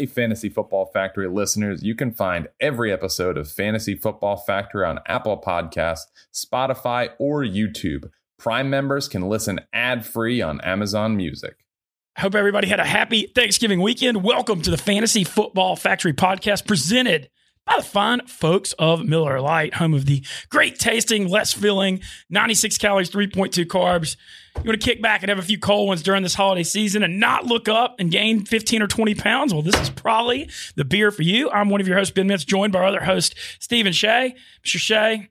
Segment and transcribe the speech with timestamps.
[0.00, 4.98] Hey, Fantasy Football Factory listeners, you can find every episode of Fantasy Football Factory on
[5.04, 8.08] Apple Podcasts, Spotify, or YouTube.
[8.38, 11.66] Prime members can listen ad free on Amazon Music.
[12.16, 14.24] Hope everybody had a happy Thanksgiving weekend.
[14.24, 17.28] Welcome to the Fantasy Football Factory podcast presented
[17.70, 22.76] by the fine folks of Miller Lite, home of the great tasting, less filling, 96
[22.78, 24.16] calories, 3.2 carbs.
[24.56, 27.04] You want to kick back and have a few cold ones during this holiday season
[27.04, 29.52] and not look up and gain 15 or 20 pounds?
[29.52, 31.48] Well, this is probably the beer for you.
[31.50, 34.34] I'm one of your hosts, Ben Mintz, joined by our other host, Stephen Shea.
[34.64, 34.78] Mr.
[34.78, 35.30] Shea,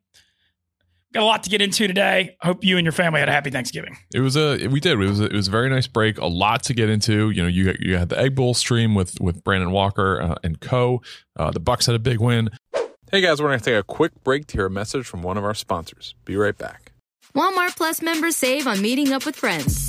[1.14, 2.36] got a lot to get into today.
[2.42, 3.98] Hope you and your family had a happy Thanksgiving.
[4.14, 4.94] It was a we did.
[4.94, 6.18] It was a, it was a very nice break.
[6.20, 7.30] A lot to get into.
[7.32, 10.60] You know, you you had the Egg Bowl stream with with Brandon Walker uh, and
[10.60, 11.02] co.
[11.36, 12.50] Uh, the Bucks had a big win.
[13.12, 15.36] Hey guys, we're going to take a quick break to hear a message from one
[15.36, 16.14] of our sponsors.
[16.26, 16.92] Be right back.
[17.36, 19.89] Walmart Plus members save on meeting up with friends.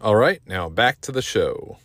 [0.00, 1.78] All right, now back to the show.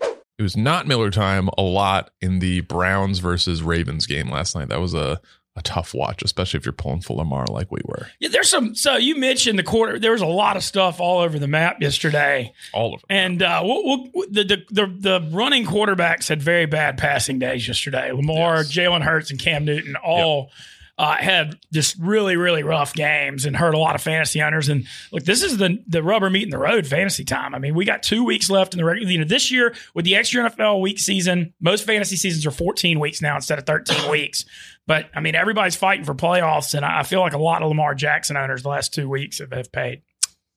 [0.00, 4.68] It was not Miller time a lot in the Browns versus Ravens game last night.
[4.68, 5.20] That was a,
[5.56, 8.06] a tough watch, especially if you're pulling for Lamar like we were.
[8.20, 8.74] Yeah, there's some.
[8.76, 9.98] So you mentioned the quarter.
[9.98, 13.06] There was a lot of stuff all over the map yesterday, All of it.
[13.10, 14.86] and uh, we'll, we'll, the, the the
[15.20, 18.12] the running quarterbacks had very bad passing days yesterday.
[18.12, 18.72] Lamar, Yes.
[18.72, 20.52] Jalen Hurts, and Cam Newton all.
[20.98, 24.68] Uh, had just really, really rough games and hurt a lot of fantasy owners.
[24.68, 27.54] And look, this is the the rubber meeting the road fantasy time.
[27.54, 29.08] I mean, we got two weeks left in the regular.
[29.12, 32.98] You know, this year with the extra NFL week season, most fantasy seasons are 14
[32.98, 34.44] weeks now instead of 13 weeks.
[34.88, 37.94] But I mean, everybody's fighting for playoffs, and I feel like a lot of Lamar
[37.94, 40.02] Jackson owners the last two weeks have, have paid.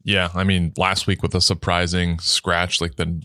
[0.03, 3.21] Yeah, I mean, last week with a surprising scratch, like the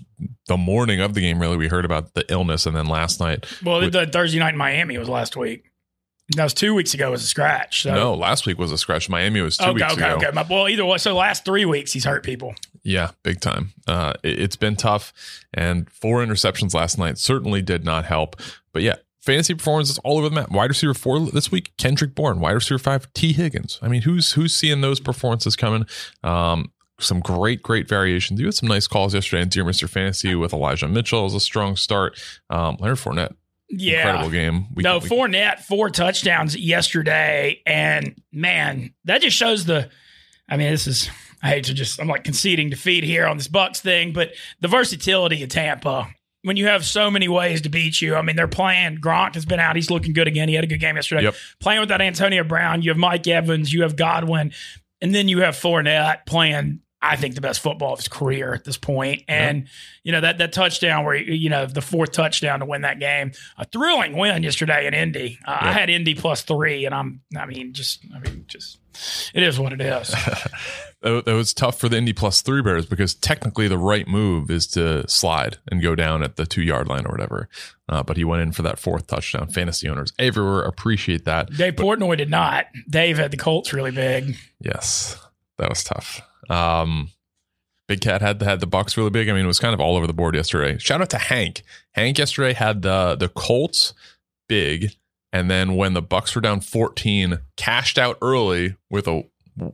[0.48, 3.47] the morning of the game, really, we heard about the illness, and then last night,
[3.65, 5.71] Well, With- the Thursday night in Miami was last week.
[6.34, 7.10] That was two weeks ago.
[7.10, 7.82] Was a scratch.
[7.82, 7.94] So.
[7.94, 9.09] no, last week was a scratch.
[9.09, 10.16] Miami was two okay, weeks okay, ago.
[10.16, 10.26] okay.
[10.26, 10.98] Okay Well, either way.
[10.98, 12.54] So last three weeks he's hurt people.
[12.82, 13.72] Yeah, big time.
[13.87, 15.12] Uh, it, it's been tough,
[15.54, 18.36] and four interceptions last night certainly did not help.
[18.72, 20.50] But yeah, fantasy performances all over the map.
[20.50, 22.41] Wide receiver four this week, Kendrick Bourne.
[22.41, 23.78] Wide receiver five, Tee Higgins.
[23.81, 25.86] I mean, who's who's seeing those performances coming?
[26.25, 28.41] Um, some great, great variations.
[28.41, 29.88] You had some nice calls yesterday in Dear Mr.
[29.88, 32.19] Fantasy with Elijah Mitchell as a strong start.
[32.48, 33.34] Um, Leonard Fournette,
[33.69, 33.99] Yeah.
[33.99, 34.66] incredible game.
[34.75, 39.91] We, no, we- Fournette four touchdowns yesterday, and man, that just shows the.
[40.49, 41.10] I mean, this is.
[41.43, 42.00] I hate to just.
[42.00, 46.09] I'm like conceding defeat here on this Bucks thing, but the versatility of Tampa.
[46.43, 48.99] When you have so many ways to beat you, I mean, they're playing.
[48.99, 50.48] Gronk has been out; he's looking good again.
[50.48, 51.25] He had a good game yesterday.
[51.25, 51.34] Yep.
[51.59, 54.53] Playing with that Antonio Brown, you have Mike Evans, you have Godwin,
[55.00, 56.81] and then you have Fournette playing.
[57.06, 59.22] I think the best football of his career at this point.
[59.28, 59.69] And
[60.03, 63.33] you know that that touchdown where you know the fourth touchdown to win that game,
[63.59, 65.39] a thrilling win yesterday in Indy.
[65.47, 68.78] Uh, I had Indy plus three, and I'm I mean just I mean just
[69.34, 70.09] it is what it is.
[71.03, 74.66] that was tough for the Indy plus three bears because technically the right move is
[74.69, 77.49] to slide and go down at the two yard line or whatever.
[77.89, 79.49] Uh, but he went in for that fourth touchdown.
[79.49, 81.50] Fantasy owners everywhere appreciate that.
[81.50, 82.66] Dave Portnoy did not.
[82.89, 84.37] Dave had the Colts really big.
[84.61, 85.19] Yes,
[85.59, 86.21] that was tough.
[86.51, 87.11] Um,
[87.89, 89.29] Big Cat had had the Bucks really big.
[89.29, 90.77] I mean, it was kind of all over the board yesterday.
[90.79, 91.62] Shout out to Hank.
[91.93, 93.95] Hank yesterday had the the Colts
[94.49, 94.93] big,
[95.33, 99.23] and then when the Bucks were down 14, cashed out early with a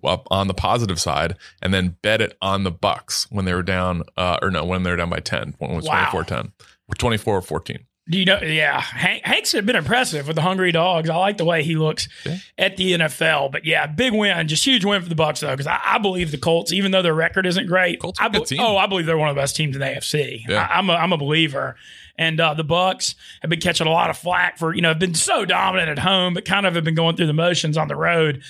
[0.04, 3.62] up on the positive side, and then bet it on the Bucks when they were
[3.64, 6.08] down, uh, or no, when they were down by 10, when it was Wow.
[6.10, 6.52] 24 10,
[6.88, 7.78] or 24 14.
[8.10, 8.40] Do you know?
[8.42, 11.08] Yeah, Hank, Hank's been impressive with the Hungry Dogs.
[11.08, 12.38] I like the way he looks Yeah.
[12.58, 13.52] at the NFL.
[13.52, 16.32] But yeah, big win, just huge win for the Bucks though, because I, I believe
[16.32, 19.16] the Colts, even though their record isn't great, Colts I be- oh, I believe they're
[19.16, 20.42] one of the best teams in the AFC.
[20.48, 20.66] Yeah.
[20.68, 21.76] I, I'm a, I'm a believer.
[22.18, 24.98] And uh, the Bucks have been catching a lot of flack for you know have
[24.98, 27.86] been so dominant at home, but kind of have been going through the motions on
[27.88, 28.42] the road.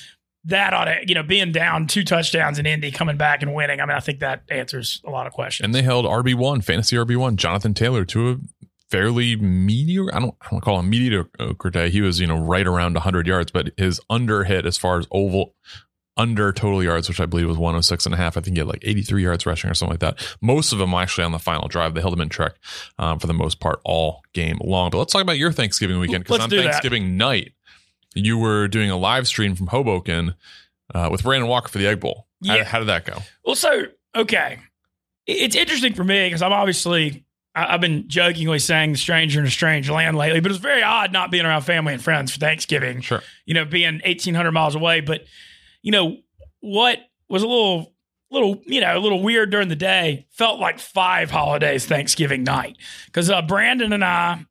[0.47, 3.81] That ought to you know being down two touchdowns in Indy, coming back and winning.
[3.81, 5.65] I mean, I think that answers a lot of questions.
[5.65, 8.37] And they held RB1, fantasy RB1, Jonathan Taylor to a
[8.93, 11.89] fairly mediocre, I don't, I don't call him mediocre day.
[11.91, 15.06] He was, you know, right around 100 yards, but his under hit as far as
[15.11, 15.55] oval
[16.19, 18.37] under total yards, which I believe was 106 and a half.
[18.37, 20.37] I think he had like 83 yards rushing or something like that.
[20.43, 21.94] Most of them actually on the final drive.
[21.94, 22.53] They held him in track
[22.99, 24.91] um, for the most part all game long.
[24.91, 26.65] But let's talk about your Thanksgiving weekend because on do that.
[26.65, 27.55] Thanksgiving night,
[28.15, 30.35] you were doing a live stream from Hoboken
[30.94, 32.27] uh, with Brandon Walker for the Egg Bowl.
[32.47, 32.65] How, Yeah.
[32.65, 33.17] how did that go?
[33.43, 33.85] Well, so
[34.15, 34.59] okay,
[35.27, 37.25] it's interesting for me because I'm obviously
[37.55, 40.83] I, I've been jokingly saying the stranger in a strange land lately, but it's very
[40.83, 43.01] odd not being around family and friends for Thanksgiving.
[43.01, 43.23] Sure.
[43.45, 45.01] You know, being 1,800 miles away.
[45.01, 45.25] But,
[45.83, 46.19] you know,
[46.61, 47.93] what was a little,
[48.31, 52.77] little, you know, a little weird during the day felt like five holidays Thanksgiving night.
[53.07, 54.45] Because uh, Brandon and I,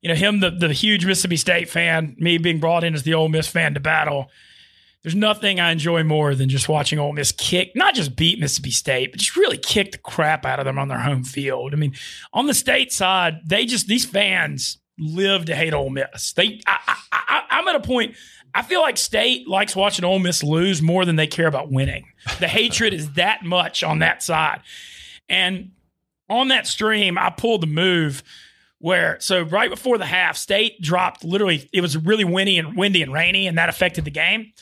[0.00, 3.14] you know, him, the, the huge Mississippi State fan, me being brought in as the
[3.14, 4.30] Ole Miss fan to battle.
[5.08, 8.70] There's nothing I enjoy more than just watching Ole Miss kick, not just beat Mississippi
[8.70, 11.72] State, but just really kick the crap out of them on their home field.
[11.72, 11.94] I mean,
[12.34, 16.34] on the state side, they just these fans live to hate Ole Miss.
[16.34, 18.16] They, I, I, I, I'm at a point.
[18.54, 22.04] I feel like State likes watching Ole Miss lose more than they care about winning.
[22.38, 24.60] The hatred is that much on that side,
[25.26, 25.70] and
[26.28, 28.22] on that stream, I pulled the move
[28.78, 31.66] where so right before the half, State dropped literally.
[31.72, 34.52] It was really windy and windy and rainy, and that affected the game.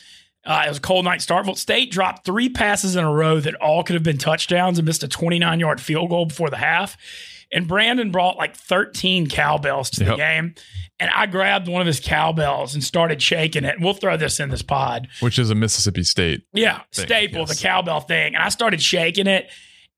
[0.47, 1.19] Uh, it was a cold night.
[1.19, 4.85] Starkville State dropped three passes in a row that all could have been touchdowns and
[4.85, 6.95] missed a 29 yard field goal before the half.
[7.51, 10.55] And Brandon brought like 13 cowbells to the game.
[10.99, 13.75] And I grabbed one of his cowbells and started shaking it.
[13.75, 15.07] And we'll throw this in this pod.
[15.19, 16.43] Which is a Mississippi State.
[16.53, 17.57] Yeah, Thing, staple, yes.
[17.57, 18.35] the cowbell thing.
[18.35, 19.49] And I started shaking it.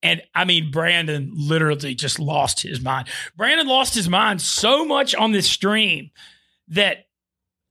[0.04, 3.08] And I mean, Brandon literally just lost his mind.
[3.36, 6.12] Brandon lost his mind so much on this stream
[6.70, 7.06] that,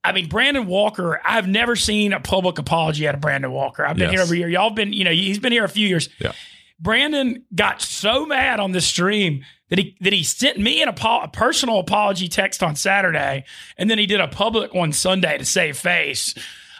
[0.04, 3.84] I mean, Brandon Walker, I've never seen a public apology out of Brandon Walker.
[3.86, 4.12] I've been Yes.
[4.12, 4.48] here every year.
[4.48, 6.08] Y'all have been, you know, he's been here a few years.
[6.18, 6.32] Yeah.
[6.80, 11.22] Brandon got so mad on this stream that he that he sent me an apo-
[11.22, 13.44] a personal apology text on Saturday,
[13.76, 16.34] and then he did a public one Sunday to save face.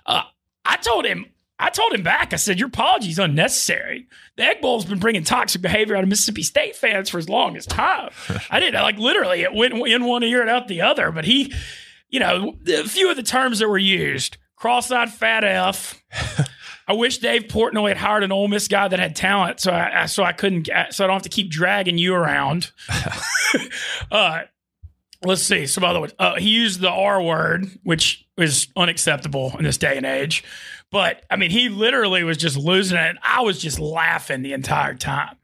[0.06, 0.22] Uh,
[0.64, 1.26] I told him,
[1.58, 2.32] I told him back.
[2.32, 4.06] I said, "Your apology is unnecessary.
[4.36, 7.56] The Egg Bowl's been bringing toxic behavior out of Mississippi State fans for as long
[7.56, 8.10] as time.
[8.50, 11.10] I didn't like literally it went in one ear and out the other.
[11.10, 11.52] But he,
[12.08, 16.02] you know, a few of the terms that were used: cross-eyed fat f."
[16.88, 20.04] I wish Dave Portnoy had hired an Ole Miss guy that had talent, so I,
[20.04, 22.72] I so I couldn't, so I don't have to keep dragging you around.
[24.10, 24.42] uh,
[25.22, 26.14] let's see some other ones.
[26.18, 30.44] Uh, he used the R word, which is unacceptable in this day and age.
[30.90, 33.16] But I mean, he literally was just losing it.
[33.22, 35.36] I was just laughing the entire time.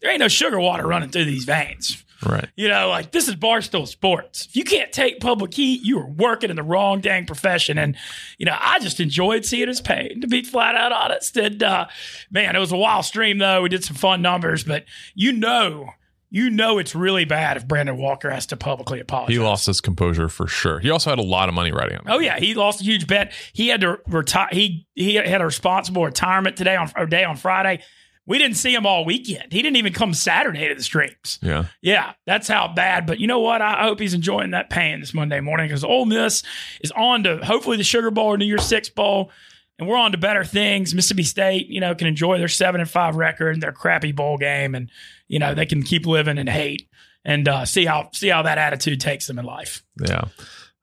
[0.00, 2.04] There ain't no sugar water running through these veins.
[2.26, 2.48] Right.
[2.56, 4.46] You know, like this is Barstool Sports.
[4.46, 7.78] If you can't take public heat, you are working in the wrong dang profession.
[7.78, 7.96] And,
[8.38, 11.36] you know, I just enjoyed seeing his pain, to be flat out honest.
[11.36, 11.86] And, uh,
[12.30, 13.62] man, it was a wild stream, though.
[13.62, 14.84] We did some fun numbers, but
[15.14, 15.90] you know,
[16.28, 19.34] you know, it's really bad if Brandon Walker has to publicly apologize.
[19.34, 20.80] He lost his composure for sure.
[20.80, 22.12] He also had a lot of money riding on it.
[22.12, 23.32] Oh yeah, he lost a huge bet.
[23.52, 24.48] He had to retire.
[24.50, 27.82] He he had a responsible retirement today on or day on Friday.
[28.26, 29.52] We didn't see him all weekend.
[29.52, 31.38] He didn't even come Saturday to the streams.
[31.40, 31.66] Yeah.
[31.80, 33.06] Yeah, that's how bad.
[33.06, 33.62] But you know what?
[33.62, 36.42] I hope he's enjoying that pain this Monday morning because Ole Miss
[36.80, 39.30] is on to hopefully the Sugar Bowl or New Year's Six Bowl,
[39.78, 40.94] and we're on to better things.
[40.94, 44.38] Mississippi State, you know, can enjoy their seven and five record, and their crappy bowl
[44.38, 44.90] game, and
[45.28, 46.88] you know they can keep living in hate
[47.24, 49.84] and uh, see how see how that attitude takes them in life.
[50.00, 50.24] Yeah.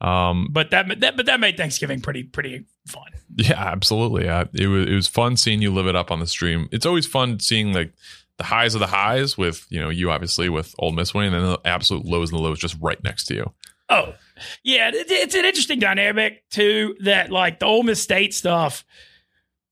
[0.03, 3.05] Um, But that, that but that made Thanksgiving pretty pretty fun.
[3.35, 4.27] Yeah, absolutely.
[4.27, 6.67] Uh, it was it was fun seeing you live it up on the stream.
[6.71, 7.93] It's always fun seeing like
[8.37, 11.43] the highs of the highs with you know you obviously with Ole Miss winning, and
[11.43, 13.51] then the absolute lows and the lows just right next to you.
[13.89, 14.13] Oh,
[14.63, 16.95] yeah, it, it's an interesting dynamic too.
[17.01, 18.83] That like the Ole Miss State stuff.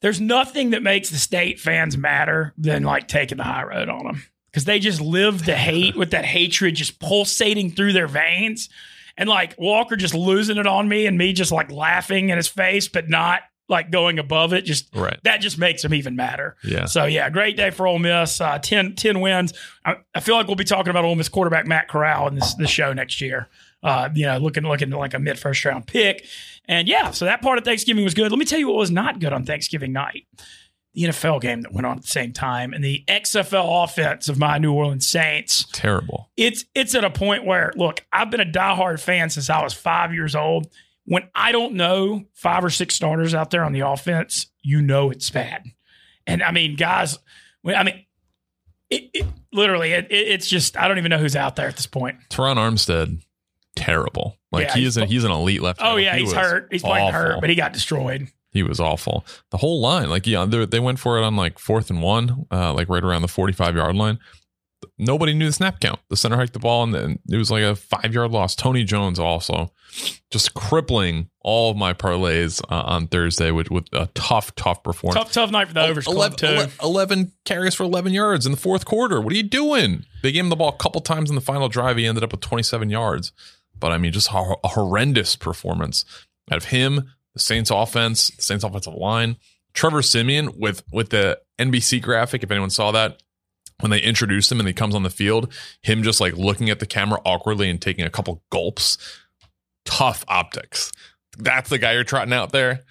[0.00, 4.04] There's nothing that makes the state fans matter than like taking the high road on
[4.04, 8.68] them because they just live the hate with that hatred just pulsating through their veins,
[9.22, 12.48] and like Walker just losing it on me and me just like laughing in his
[12.48, 14.62] face, but not like going above it.
[14.64, 15.18] Just Right.
[15.22, 16.56] that just makes them even madder.
[16.64, 16.86] Yeah.
[16.86, 18.40] So yeah, great day for Ole Miss.
[18.40, 19.52] Uh, 10, 10 wins.
[19.84, 22.54] I, I feel like we'll be talking about Ole Miss quarterback Matt Corral in this
[22.54, 23.48] this show next year.
[23.82, 26.26] Uh, you know, looking looking like a mid first round pick.
[26.66, 28.30] And yeah, so that part of Thanksgiving was good.
[28.30, 30.26] Let me tell you what was not good on Thanksgiving night.
[30.94, 34.38] The NFL game that went on at the same time and the XFL offense of
[34.38, 36.30] my New Orleans Saints Terrible.
[36.36, 39.72] it's it's at a point where look, I've been a diehard fan since I was
[39.72, 40.68] five years old.
[41.04, 45.10] When I don't know five or six starters out there on the offense, you know
[45.10, 45.64] it's bad.
[46.26, 47.18] And I mean, guys,
[47.66, 48.04] I mean,
[48.90, 51.76] it, it, literally, it, it, it's just I don't even know who's out there at
[51.76, 52.18] this point.
[52.28, 53.22] Terron Armstead,
[53.74, 54.38] terrible.
[54.50, 55.02] Like Yeah, he he's is.
[55.02, 55.80] A, he's an elite left.
[55.82, 56.68] Oh yeah, He he's hurt.
[56.70, 58.28] He's playing hurt, but he got destroyed.
[58.52, 59.24] He was awful.
[59.50, 62.46] The whole line, like yeah, they they went for it on like fourth and one,
[62.50, 64.18] uh, like right around the forty five yard line.
[64.98, 66.00] Nobody knew the snap count.
[66.10, 68.54] The center hiked the ball, and then it was like a five yard loss.
[68.54, 69.72] Tony Jones also
[70.30, 75.24] just crippling all of my parlays uh, on Thursday with with a tough, tough performance.
[75.24, 76.46] Tough, tough night for the overs club 11, too.
[76.46, 79.20] 11 11 carries for 11 yards in the fourth quarter.
[79.20, 80.04] What are you doing?
[80.22, 81.96] They gave him the ball a couple times in the final drive.
[81.96, 83.32] He ended up with 27 yards.
[83.78, 86.04] But I mean, just a horrendous performance
[86.50, 89.36] out of him, the Saints offense, the Saints offensive line.
[89.74, 93.22] Trevor Siemian with with the NBC graphic, if anyone saw that,
[93.80, 96.78] when they introduced him and he comes on the field, him just like looking at
[96.78, 98.98] the camera awkwardly and taking a couple gulps,
[99.84, 100.92] tough optics.
[101.38, 102.82] That's the guy you're trotting out there.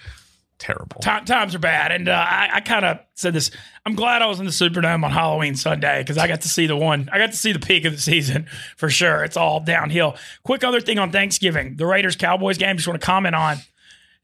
[0.58, 1.02] Terrible.
[1.02, 3.50] Time, times are bad, and uh, I, I kind of said this.
[3.84, 6.68] I'm glad I was in the Superdome on Halloween Sunday because I got to see
[6.68, 7.10] the one.
[7.12, 8.46] I got to see the peak of the season
[8.78, 9.24] for sure.
[9.24, 10.18] It's all downhill.
[10.44, 12.78] Quick other thing on Thanksgiving, the Raiders Cowboys game.
[12.78, 13.58] Just want to comment on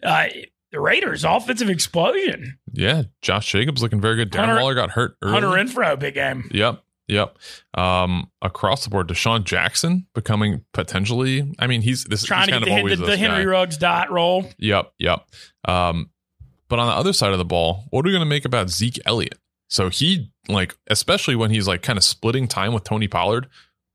[0.03, 0.25] uh,
[0.71, 2.57] the Raiders offensive explosion.
[2.73, 4.31] Yeah, Josh Jacobs looking very good.
[4.31, 5.33] Darren Hunter- Waller got hurt early.
[5.33, 6.49] Hunter Renfrow, big game.
[6.53, 6.83] Yep.
[7.07, 7.37] Yep.
[7.73, 11.53] Um, across the board, DeSean Jackson becoming potentially.
[11.57, 13.49] I mean, he's this Trying he's to get the, the, the Henry guy.
[13.49, 14.45] Ruggs dot roll.
[14.57, 14.91] Yep.
[14.99, 15.25] Yep.
[15.69, 16.09] Um,
[16.67, 18.69] but on the other side of the ball, what are we going to make about
[18.69, 19.39] Zeke Elliott?
[19.69, 23.47] So he like, especially when he's like kind of splitting time with Tony Pollard.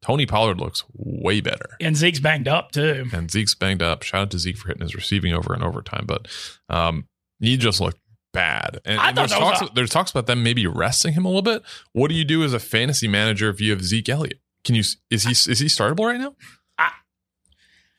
[0.02, 1.76] Tony Pollard looks way better.
[1.80, 3.06] And Zeke's banged up too.
[3.12, 4.02] and Zeke's banged up.
[4.02, 6.26] Shout out to Zeke for hitting his receiving over and overtime, but
[6.68, 7.06] um,
[7.40, 7.98] he just looked
[8.32, 8.80] bad.
[8.84, 9.60] And, I and there's talks.
[9.62, 11.62] a- there's talks about them maybe resting him a little bit.
[11.92, 14.40] What do you do as a fantasy manager if you have Zeke Elliott?
[14.64, 16.34] Can you is he is he startable right now?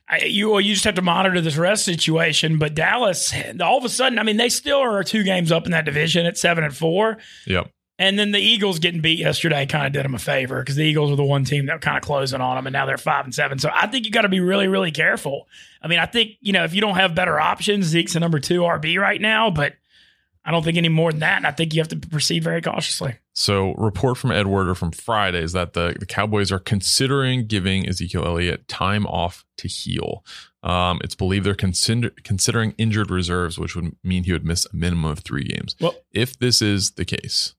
[0.09, 2.59] I, you well, you just have to monitor this rest situation.
[2.59, 5.71] But Dallas, all of a sudden, I mean, they still are two games up in
[5.71, 7.17] that division at seven and four.
[7.47, 7.71] Yep.
[7.99, 10.83] And then the Eagles getting beat yesterday kind of did them a favor because the
[10.83, 13.23] Eagles were the one team that kind of closing on them, and now they're five
[13.25, 13.59] and seven.
[13.59, 15.47] So I think you got to be really, really careful.
[15.81, 18.39] I mean, I think you know if you don't have better options, Zeke's a number
[18.39, 19.73] two RB right now, but
[20.45, 21.37] I don't think any more than that.
[21.37, 23.15] And I think you have to proceed very cautiously.
[23.33, 27.87] So, report from Edward or from Friday is that the, the Cowboys are considering giving
[27.87, 30.23] Ezekiel Elliott time off to heal.
[30.61, 34.75] Um, it's believed they're consider, considering injured reserves, which would mean he would miss a
[34.75, 35.75] minimum of three games.
[35.79, 37.55] Well- if this is the case,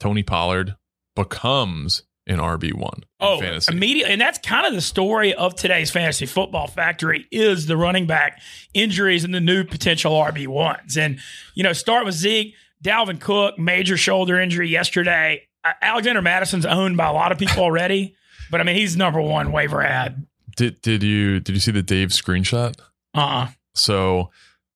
[0.00, 0.76] Tony Pollard
[1.14, 3.04] becomes an RB one.
[3.18, 3.72] Oh, fantasy.
[3.72, 8.06] immediately, and that's kind of the story of today's fantasy football factory is the running
[8.06, 8.40] back
[8.72, 10.96] injuries and the new potential RB ones.
[10.96, 11.18] And
[11.54, 15.46] you know, start with Zeke, Dalvin Cook, major shoulder injury yesterday.
[15.64, 18.14] Uh, Alexander Mattison's owned by a lot of people already,
[18.50, 20.26] but I mean, he's number one waiver ad.
[20.56, 22.78] Did did you did you see the Dave screenshot?
[23.14, 24.30] Uh, uh So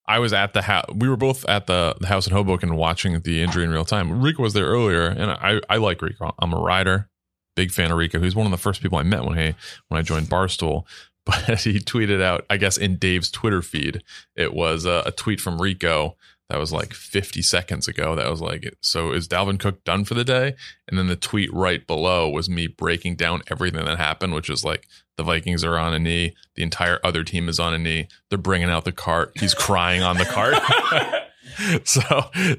[0.07, 0.85] I was at the house.
[0.93, 4.21] We were both at the, the house in Hoboken watching the injury in real time.
[4.21, 6.33] Rico was there earlier, and I, I like Rico.
[6.39, 7.09] I'm a rider,
[7.55, 8.19] big fan of Rico.
[8.19, 9.55] He's one of the first people I met when he
[9.87, 10.85] when I joined Barstool.
[11.25, 14.03] But he tweeted out, I guess in Dave's Twitter feed,
[14.35, 16.17] it was a, a tweet from Rico
[16.49, 18.15] that was like 50 seconds ago.
[18.15, 20.55] That was like, so is Dalvin Cook done for the day?
[20.87, 24.63] And then the tweet right below was me breaking down everything that happened, which is
[24.63, 24.87] like
[25.17, 28.07] the Vikings are on a knee, the entire other team is on a knee.
[28.29, 29.31] They're bringing out the cart.
[29.39, 30.55] He's crying on the cart.
[31.83, 32.03] so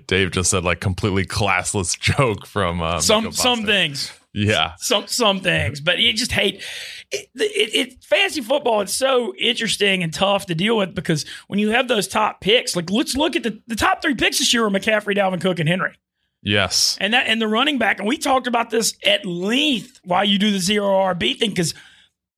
[0.07, 4.13] Dave just said like completely classless joke from um, some some things.
[4.39, 6.63] Yeah, some some things, but you just hate
[7.11, 8.05] it, it, it.
[8.05, 8.83] Fantasy football.
[8.83, 12.77] It's so interesting and tough to deal with because when you have those top picks,
[12.77, 15.59] like let's look at the, the top three picks this year are McCaffrey, Dalvin Cook,
[15.59, 15.95] and Henry,
[16.43, 17.99] yes, and that and the running back.
[17.99, 21.73] And we talked about this at length why you do the zero RB thing because.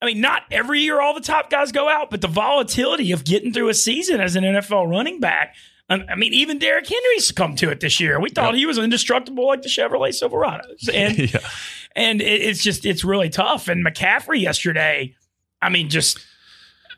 [0.00, 3.24] I mean, not every year all the top guys go out, but the volatility of
[3.24, 5.56] getting through a season as an NFL running back.
[5.90, 8.20] I mean, even Derrick Henry succumbed to it this year.
[8.20, 8.58] We thought Yep.
[8.58, 10.88] he was indestructible like the Chevrolet Silverados.
[10.94, 11.40] And yeah.
[11.96, 13.68] and it, it's just it's really tough.
[13.68, 15.16] And McCaffrey yesterday,
[15.62, 16.18] I mean, just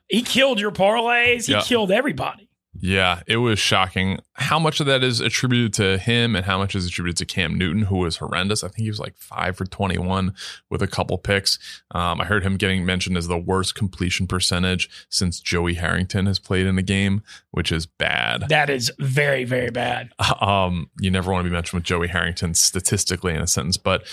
[0.09, 1.47] he killed your parlays.
[1.47, 1.62] He Yeah.
[1.62, 2.50] killed everybody.
[2.80, 4.20] Yeah, it was shocking.
[4.34, 7.56] How much of that is attributed to him and how much is attributed to Cam
[7.56, 8.64] Newton, who was horrendous?
[8.64, 10.34] I think he was like five for 21
[10.70, 11.58] with a couple picks.
[11.90, 16.38] Um, I heard him getting mentioned as the worst completion percentage since Joey Harrington has
[16.38, 18.49] played in a game, which is bad.
[18.49, 20.10] That is very very bad.
[20.40, 24.04] Um, you never want to be mentioned with Joey Harrington statistically in a sentence, but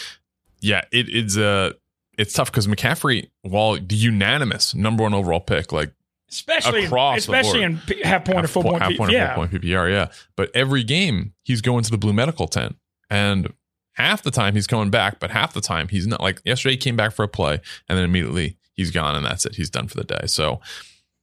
[0.59, 1.73] yeah, it, it's a
[2.17, 5.93] it's tough because McCaffrey, while the unanimous number one overall pick, like
[6.29, 8.81] Especially Across especially in p- half point or full po- point.
[8.81, 9.35] half P- point or yeah.
[9.35, 10.07] point PPR, yeah.
[10.35, 12.75] But every game he's going to the blue medical tent,
[13.09, 13.53] and
[13.93, 16.19] half the time he's coming back, but half the time he's not.
[16.21, 19.45] Like yesterday, he came back for a play, and then immediately he's gone, and that's
[19.45, 19.55] it.
[19.55, 20.25] He's done for the day.
[20.27, 20.59] So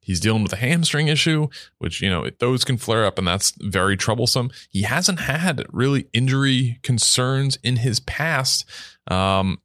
[0.00, 3.52] he's dealing with a hamstring issue, which you know those can flare up, and that's
[3.61, 4.50] very troublesome.
[4.70, 8.64] He hasn't had really injury concerns in his past,
[9.08, 9.61] um,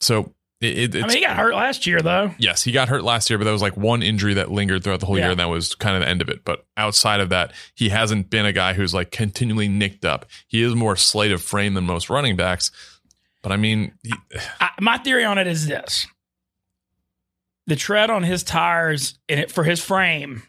[0.00, 0.34] so.
[0.64, 2.32] It, I mean, he got hurt last year though.
[2.38, 5.00] Yes, he got hurt last year, but that was like one injury that lingered throughout
[5.00, 5.24] the whole Yeah.
[5.24, 6.44] year, and that was kind of the end of it.
[6.44, 10.26] But outside of that, he hasn't been a guy who's like continually nicked up.
[10.46, 12.70] He is more sleight of frame than most running backs.
[13.42, 14.12] But I mean, he,
[14.60, 16.06] I, my theory on it is this:
[17.66, 20.42] the tread on his tires and it for his frame,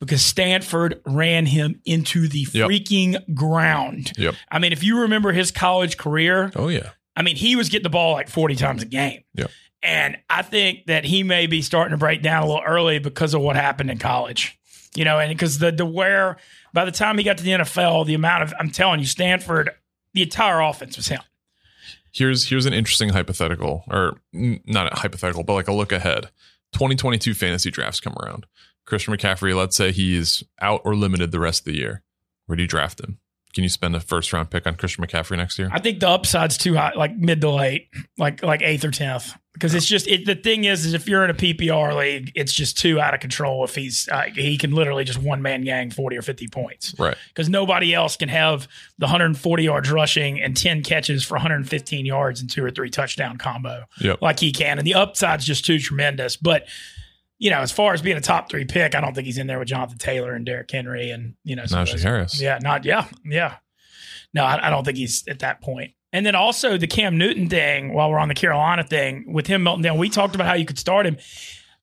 [0.00, 2.68] because Stanford ran him into the Yep.
[2.68, 4.12] freaking ground.
[4.18, 4.34] Yep.
[4.50, 7.82] I mean, if you remember his college career, oh yeah, I mean, he was getting
[7.82, 9.24] the ball like 40 times a game.
[9.34, 9.50] Yep.
[9.82, 13.34] And I think that he may be starting to break down a little early because
[13.34, 14.56] of what happened in college.
[14.94, 16.38] You know, and because the the where
[16.72, 19.70] by the time he got to the NFL, the amount of I'm telling you, Stanford,
[20.14, 21.20] the entire offense was him.
[22.12, 26.30] Here's here's an interesting hypothetical, or not a hypothetical, but like a look ahead.
[26.72, 28.46] 2022 fantasy drafts come around.
[28.86, 32.02] Christian McCaffrey, let's say he's out or limited the rest of the year.
[32.46, 33.18] Where do you draft him?
[33.58, 35.68] Can you spend a first round pick on Christian McCaffrey next year?
[35.72, 39.34] I think the upside's too high, like mid to late, like like eighth or tenth.
[39.52, 42.52] Because it's just it, the thing is, is if you're in a PPR league, it's
[42.52, 43.64] just too out of control.
[43.64, 46.94] If he's uh, he can literally just one man gang forty or fifty points.
[47.00, 47.16] Right.
[47.34, 52.40] Because nobody else can have the 140 yards rushing and 10 catches for 115 yards
[52.40, 54.22] and two or three touchdown combo Yep.
[54.22, 54.78] like he can.
[54.78, 56.36] And the upside's just too tremendous.
[56.36, 56.68] But
[57.38, 59.46] you know, as far as being a top three pick, I don't think he's in
[59.46, 62.40] there with Jonathan Taylor and Derrick Henry and you know Najee Harris.
[62.40, 63.56] yeah, not yeah, yeah.
[64.34, 65.92] No, I, I don't think he's at that point.
[66.12, 69.62] And then also the Cam Newton thing, while we're on the Carolina thing, with him
[69.62, 71.18] melting down, we talked about how you could start him.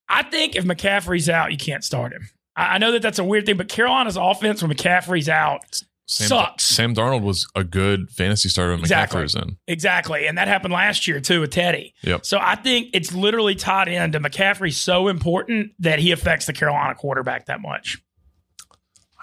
[0.08, 2.28] I think if McCaffrey's out, you can't start him.
[2.54, 6.28] I, I know that that's a weird thing, but Carolina's offense when McCaffrey's out Sam,
[6.28, 6.62] sucks.
[6.64, 9.18] Sam Darnold was a good fantasy starter when Exactly.
[9.18, 9.56] McCaffrey was in.
[9.66, 10.26] Exactly.
[10.28, 11.94] And that happened last year too with Teddy.
[12.02, 12.24] Yep.
[12.24, 16.94] So I think it's literally tied into McCaffrey's so important that he affects the Carolina
[16.94, 17.98] quarterback that much.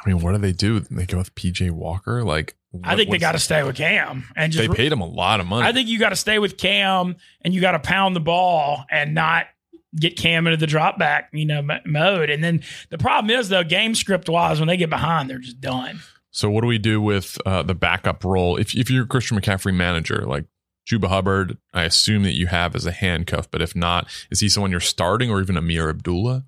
[0.06, 0.82] I mean, what do they do?
[0.82, 2.24] They go with PJ Walker?
[2.26, 5.08] Like, I think they got to stay with Cam and just They paid him a
[5.08, 5.66] lot of money.
[5.66, 8.84] I think you got to stay with Cam and you got to pound the ball
[8.92, 9.46] and not
[9.96, 12.30] get Cam into the drop back, you know, m- mode.
[12.30, 15.62] And then the problem is though, game script wise, when they get behind, they're just
[15.62, 16.02] done.
[16.34, 18.58] So what do we do with uh, the backup role?
[18.58, 20.46] If if you're a Christian McCaffrey manager, like
[20.90, 24.50] Chuba Hubbard, I assume that you have as a handcuff, but if not, is he
[24.50, 26.44] someone you're starting or even Ameer Abdullah?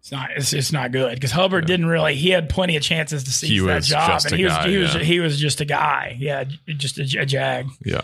[0.00, 0.30] It's not.
[0.36, 1.68] It's just not good because Hubbard Yeah.
[1.68, 2.14] didn't really.
[2.14, 4.94] He had plenty of chances to seize that job, and he was guy, he was
[4.94, 5.02] yeah.
[5.02, 6.16] he was just a guy.
[6.18, 7.68] Yeah, just a, a jag.
[7.84, 8.02] Yeah.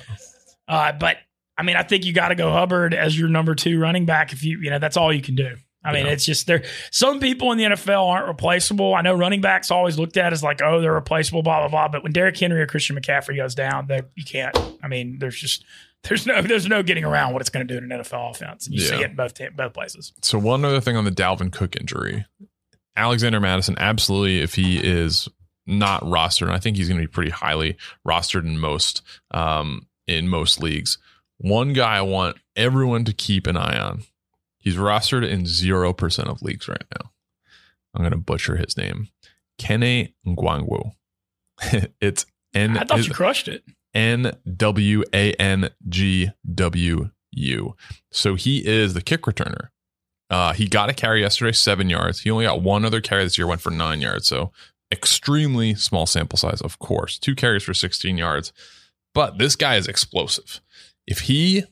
[0.67, 1.19] Uh, but
[1.59, 4.33] I mean, I think you got to go Hubbard as your number two running back.
[4.33, 5.57] If you you know that's all you can do.
[5.87, 6.13] I mean, Yeah.
[6.13, 6.65] it's just there.
[6.91, 8.95] Some people in the NFL aren't replaceable.
[8.95, 11.89] I know running backs always looked at as like, oh, they're replaceable, blah blah blah.
[11.89, 14.57] But when Derrick Henry or Christian McCaffrey goes down, they, you can't.
[14.83, 15.65] I mean, there's just
[16.03, 18.67] there's no there's no getting around what it's going to do in an NFL offense,
[18.67, 20.13] and you see it in both both places.
[20.23, 22.27] So one other thing on the Dalvin Cook injury,
[22.97, 25.29] Alexander Mattison, absolutely, if he is
[25.67, 29.87] not rostered, and I think he's going to be pretty highly rostered in most um,
[30.07, 30.99] in most leagues.
[31.39, 34.03] One guy I want everyone to keep an eye on.
[34.67, 37.13] He's rostered in zero percent of leagues right now.
[37.95, 39.11] I'm going to butcher his name,
[39.61, 40.91] Kene Nwangwu.
[42.01, 42.77] it's N.
[42.77, 43.63] I thought his- you crushed it.
[43.95, 47.77] N W A N G W U.
[48.11, 49.69] So he is the kick returner.
[50.31, 52.23] Uh, he got a carry yesterday, seven yards.
[52.23, 54.27] He only got one other carry this year, went for nine yards.
[54.27, 54.51] So
[54.91, 57.21] extremely small sample size, of course.
[57.21, 58.53] Two carries for 16 yards.
[59.15, 60.61] But this guy is explosive.
[61.07, 61.63] If he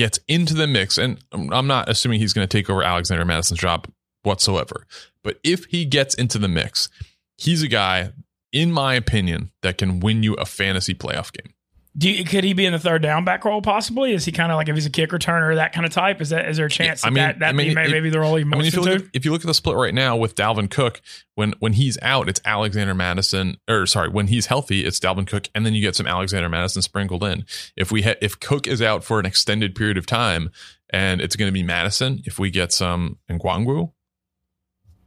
[0.00, 3.60] gets into the mix, and I'm not assuming he's going to take over Alexander Mattison's
[3.60, 3.86] job
[4.22, 4.86] whatsoever,
[5.22, 6.88] but if he gets into the mix,
[7.36, 8.12] he's a guy,
[8.50, 11.52] in my opinion, that can win you a fantasy playoff game.
[11.98, 14.12] Do you, could he be in the third down back role possibly?
[14.12, 16.20] Is he kind of like if he's a kick returner that kind of type?
[16.20, 17.74] Is that is there a chance Yeah, I that mean- that, that I mean, be
[17.74, 19.04] may- maybe the role he I moves mean, if you into?
[19.06, 21.00] at, if you look at the split right now with Dalvin Cook,
[21.34, 25.48] when when he's out, it's Alexander Mattison, or sorry, when he's healthy, it's Dalvin Cook,
[25.52, 27.44] and then you get some Alexander Mattison sprinkled in.
[27.76, 30.50] If we ha- if Cook is out for an extended period of time,
[30.90, 33.90] and it's going to be Mattison, if we get some Nwangwu,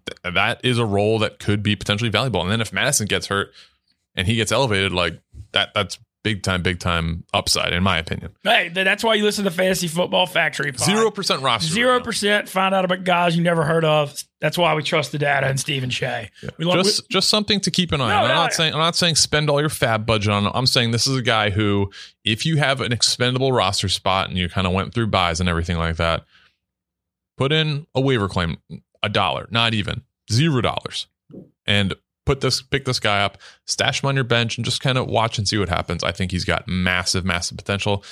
[0.06, 2.42] th- that is a role that could be potentially valuable.
[2.42, 3.52] And then if Mattison gets hurt
[4.16, 5.20] and he gets elevated, like
[5.54, 8.32] that, that's big time, big time upside, in my opinion.
[8.44, 10.72] hey, that's why you listen to Fantasy Football Factory.
[10.78, 11.70] Zero percent roster.
[11.72, 12.50] Zero percent.
[12.50, 14.16] Find out about guys you never heard of.
[14.40, 16.30] That's why we trust the data and Stephen Shea.
[16.58, 18.22] We love, just just something to keep an eye No, on.
[18.24, 18.56] I'm no, not no.
[18.56, 20.50] saying I'm not saying spend all your fab budget on.
[20.54, 21.92] I'm saying this is a guy who,
[22.24, 25.48] if you have an expendable roster spot and you kind of went through buys and
[25.50, 26.24] everything like that,
[27.38, 28.58] put in a waiver claim,
[29.02, 31.08] a dollar, not even zero dollars,
[31.66, 31.94] and
[32.26, 35.08] put this pick this guy up, stash him on your bench, and just kind of
[35.08, 36.04] watch and see what happens.
[36.04, 38.04] I think he's got massive, massive potential.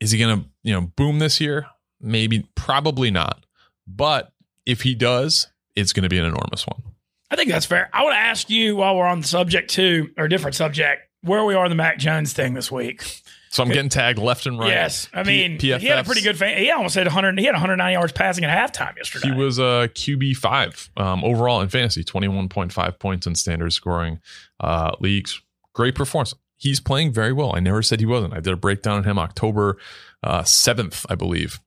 [0.00, 1.66] Is he gonna you know boom this year?
[2.00, 3.44] Maybe, probably not.
[3.86, 4.32] But
[4.66, 6.82] if he does, it's going to be an enormous one.
[7.30, 7.90] I think that's fair.
[7.92, 11.44] I want to ask you while we're on the subject too, or different subject, where
[11.44, 13.22] we are in the Mac Jones thing this week.
[13.54, 14.68] So I'm getting tagged left and right.
[14.68, 16.36] Yes, I mean he had a pretty good.
[16.36, 17.38] Fan- he almost had 100.
[17.38, 19.28] He had 109 yards passing at halftime yesterday.
[19.28, 24.18] He was a QB five um, overall in fantasy, 21.5 points in standard scoring
[24.58, 25.40] uh, leagues.
[25.72, 26.34] Great performance.
[26.56, 27.54] He's playing very well.
[27.54, 28.34] I never said he wasn't.
[28.34, 29.76] I did a breakdown on him October
[30.24, 31.60] uh, 7th, I believe.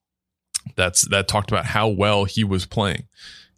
[0.75, 3.07] That's that talked about how well he was playing.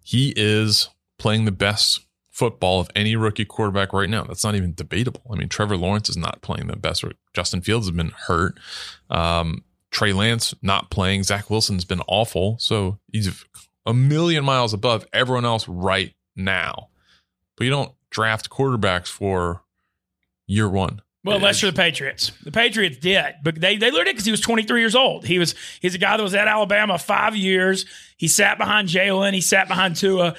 [0.03, 2.01] He is playing the best
[2.39, 4.23] football of any rookie quarterback right now.
[4.23, 5.21] That's not even debatable.
[5.29, 7.03] I mean, Trevor Lawrence is not playing the best.
[7.33, 8.57] Justin Fields has been hurt.
[9.09, 11.23] Um, Trey Lance not playing.
[11.23, 12.57] Zach Wilson's been awful.
[12.57, 13.43] So he's
[13.85, 16.87] a million miles above everyone else right now.
[17.57, 19.61] But you don't draft quarterbacks for
[20.47, 21.01] year one.
[21.25, 22.31] Well, unless you're the Patriots.
[22.45, 25.25] The Patriots did, but they they learned it because he was 23 years old.
[25.25, 27.85] He was he's a guy that was at Alabama five years.
[28.15, 29.33] He sat behind Jalen.
[29.33, 30.35] He sat behind Tua.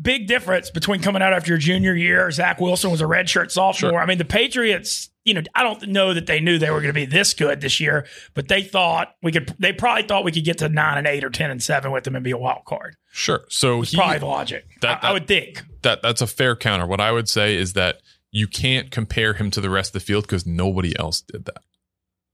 [0.00, 2.30] Big difference between coming out after your junior year.
[2.30, 3.92] Zach Wilson was a redshirt sophomore.
[3.92, 3.98] Sure.
[4.00, 5.08] I mean, the Patriots.
[5.24, 7.60] You know, I don't know that they knew they were going to be this good
[7.60, 9.54] this year, but they thought we could.
[9.58, 12.02] They probably thought we could get to nine and eight or ten and seven with
[12.04, 12.96] them and be a wild card.
[13.12, 13.42] Sure.
[13.48, 14.64] So he, probably the logic.
[14.80, 15.62] that- I, I would think.
[15.82, 16.86] that that's a fair counter.
[16.86, 18.00] What I would say is that
[18.32, 21.62] you can't compare him to the rest of the field because nobody else did that.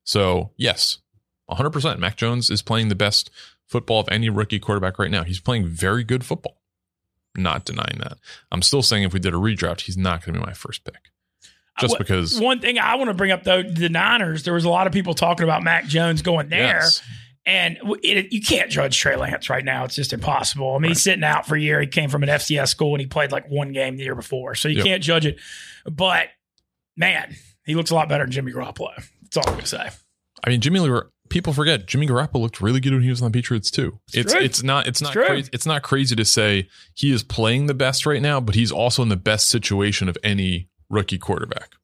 [0.05, 0.99] So yes,
[1.47, 1.71] 100.
[1.71, 3.31] percent Mac Jones is playing the best
[3.67, 5.25] football of any rookie quarterback right now.
[5.25, 6.58] He's playing very good football.
[7.39, 8.19] Not denying that.
[8.53, 10.85] I'm still saying if we did a redraft, he's not going to be my first
[10.85, 11.11] pick,
[11.81, 12.41] just because.
[12.41, 14.43] One thing I want to bring up though, the Niners.
[14.43, 17.03] There was a lot of people talking about Mac Jones going there, Yes.
[17.47, 19.85] and it, you can't judge Trey Lance right now.
[19.85, 20.75] It's just impossible.
[20.75, 21.81] I mean, he's sitting out for a year.
[21.81, 24.55] He came from an FCS school and he played like one game the year before,
[24.55, 24.85] so you Yep.
[24.87, 25.39] can't judge it.
[25.91, 26.29] But
[26.97, 28.95] man, he looks a lot better than Jimmy Garoppolo.
[29.23, 29.89] That's all I'm gonna say.
[30.45, 30.81] I mean, Jimmy.
[31.29, 33.99] People forget Jimmy Garoppolo looked really good when he was on the Patriots too.
[34.13, 35.25] It's It's it's not it's not true.
[35.27, 35.51] crazy.
[35.53, 39.03] It's not crazy to say he is playing the best right now, but he's also
[39.03, 41.75] in the best situation of any rookie quarterback.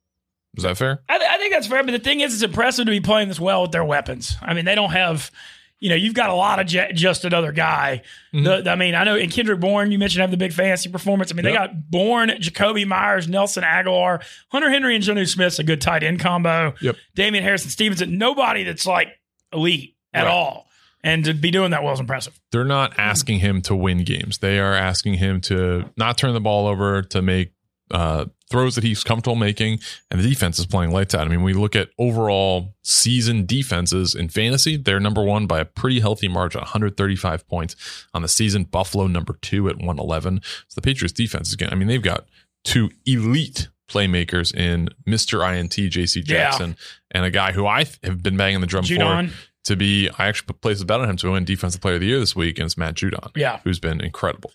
[0.56, 1.00] Is that fair?
[1.08, 1.82] I, I think that's fair.
[1.82, 4.36] But the thing is, it's impressive to be playing this well with their weapons.
[4.40, 5.32] I mean, they don't have,
[5.80, 8.02] you know, you've got a lot of j- just another guy.
[8.32, 8.62] Mhm.
[8.64, 11.32] The, I mean, I know in Kendrick Bourne, you mentioned having the big fantasy performance.
[11.32, 15.64] I mean, they got Bourne, Jakobi Meyers, Nelson Agholor, Hunter Henry, and Jonnu Smith's a
[15.64, 16.74] good tight end combo.
[16.80, 16.96] Yep.
[17.16, 19.08] Damien Harrison Stevenson, nobody that's like
[19.54, 20.30] elite at Right.
[20.30, 20.68] all.
[21.02, 22.38] And to be doing that well is impressive.
[22.50, 24.38] They're not asking him to win games.
[24.38, 27.52] They are asking him to not turn the ball over, to make
[27.90, 29.78] uh, throws that he's comfortable making,
[30.10, 31.26] and the defense is playing lights out.
[31.26, 35.66] I mean, we look at overall season defenses in fantasy; they're number one by a
[35.66, 37.76] pretty healthy margin, 135 points
[38.14, 38.64] on the season.
[38.64, 40.40] Buffalo number two at 111.
[40.68, 41.56] So the Patriots defense is.
[41.56, 41.74] Getting.
[41.74, 42.24] I mean, they've got
[42.64, 45.46] two elite playmakers in Mr.
[45.46, 46.22] INT JC Yeah.
[46.22, 46.76] Jackson
[47.10, 49.28] and a guy who I have been banging the drum for
[49.64, 50.10] to be.
[50.18, 52.36] I actually placed a bet on him to win Defensive Player of the Year this
[52.36, 53.60] week, and it's Matt Judon, yeah.
[53.64, 54.52] who's been incredible.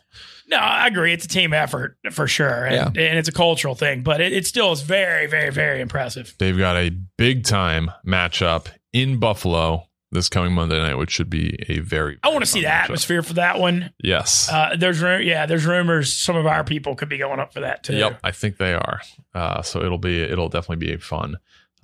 [0.47, 1.13] No, I agree.
[1.13, 2.65] It's a team effort for sure.
[2.65, 6.35] And, and it's a cultural thing, but it, it still is very, very, very impressive.
[6.39, 11.55] They've got a big time matchup in Buffalo this coming Monday night, which should be
[11.67, 12.17] a very.
[12.23, 12.83] I want to see the matchup.
[12.83, 13.91] atmosphere for that one.
[14.03, 14.49] Yes.
[14.51, 17.83] Uh, there's yeah, there's rumors some of our people could be going up for that
[17.83, 17.95] too.
[17.95, 19.01] Yep, I think they are.
[19.33, 21.37] Uh, so it'll be it'll definitely be a fun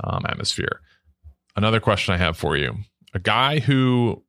[0.03, 0.81] um, atmosphere.
[1.55, 2.77] Another question I have for you:
[3.13, 4.23] a guy who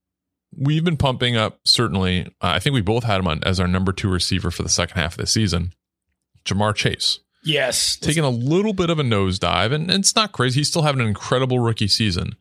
[0.56, 1.61] we've been pumping up.
[1.64, 4.62] Certainly, uh, I think we both had him on as our number two receiver for
[4.62, 5.72] the second half of the season.
[6.44, 7.96] Ja'Marr Chase Yes.
[7.96, 10.61] taking a little bit of a nosedive, and it's not crazy.
[10.61, 12.37] He's still having an incredible rookie season,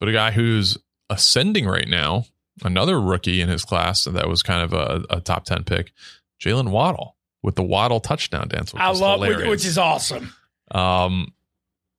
[0.00, 0.78] but a guy who's
[1.10, 2.24] ascending right now.
[2.64, 5.92] Another rookie in his class that was kind of a, a top ten pick,
[6.40, 8.72] Jaylen Waddle with the Waddle touchdown dance.
[8.72, 9.48] Which I is love hilarious.
[9.48, 10.32] which is awesome.
[10.72, 11.32] Um,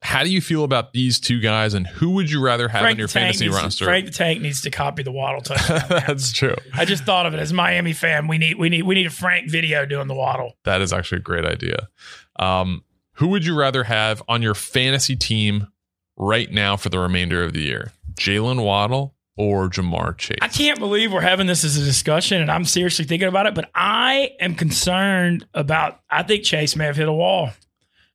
[0.02, 2.95] how do you feel about these two guys, and who would you rather have Frank
[2.95, 3.86] on your fantasy roster?
[3.86, 5.82] Frank the Tank needs to copy the Waddle touchdown.
[5.89, 6.56] That's true.
[6.74, 8.28] I just thought of it as Miami fan.
[8.28, 10.54] We need we need we need a Frank video doing the Waddle.
[10.63, 11.89] That is actually a great idea.
[12.38, 15.67] Um, who would you rather have on your fantasy team
[16.15, 17.91] right now for the remainder of the year?
[18.20, 20.38] Jaylen Waddle or Ja'Marr Chase?
[20.42, 23.56] I can't believe we're having this as a discussion, and I'm seriously thinking about it.
[23.56, 26.02] But I am concerned about.
[26.10, 27.52] I think Chase may have hit a wall.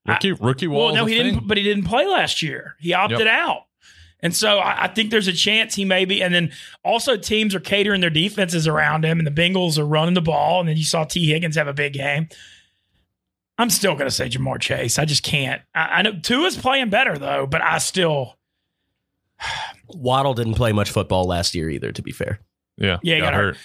[0.06, 0.86] Rookie, rookie wall.
[0.86, 1.32] Well, no, he thing.
[1.34, 1.48] didn't.
[1.48, 2.76] But he didn't play last year.
[2.78, 3.26] He opted Yep.
[3.28, 3.62] out,
[4.20, 6.22] and so I, I think there's a chance he may be.
[6.22, 6.52] And then
[6.84, 10.60] also teams are catering their defenses around him, and the Bengals are running the ball.
[10.60, 12.28] And then you saw Tee Higgins have a big game.
[13.56, 14.98] I'm still going to say Ja'Marr Chase.
[14.98, 15.62] I just can't.
[15.74, 18.36] I, I know Tua's playing better though, but I still.
[19.94, 21.92] Waddle didn't play much football last year either.
[21.92, 22.40] To be fair,
[22.76, 23.56] Yeah, Yeah, he got got hurt.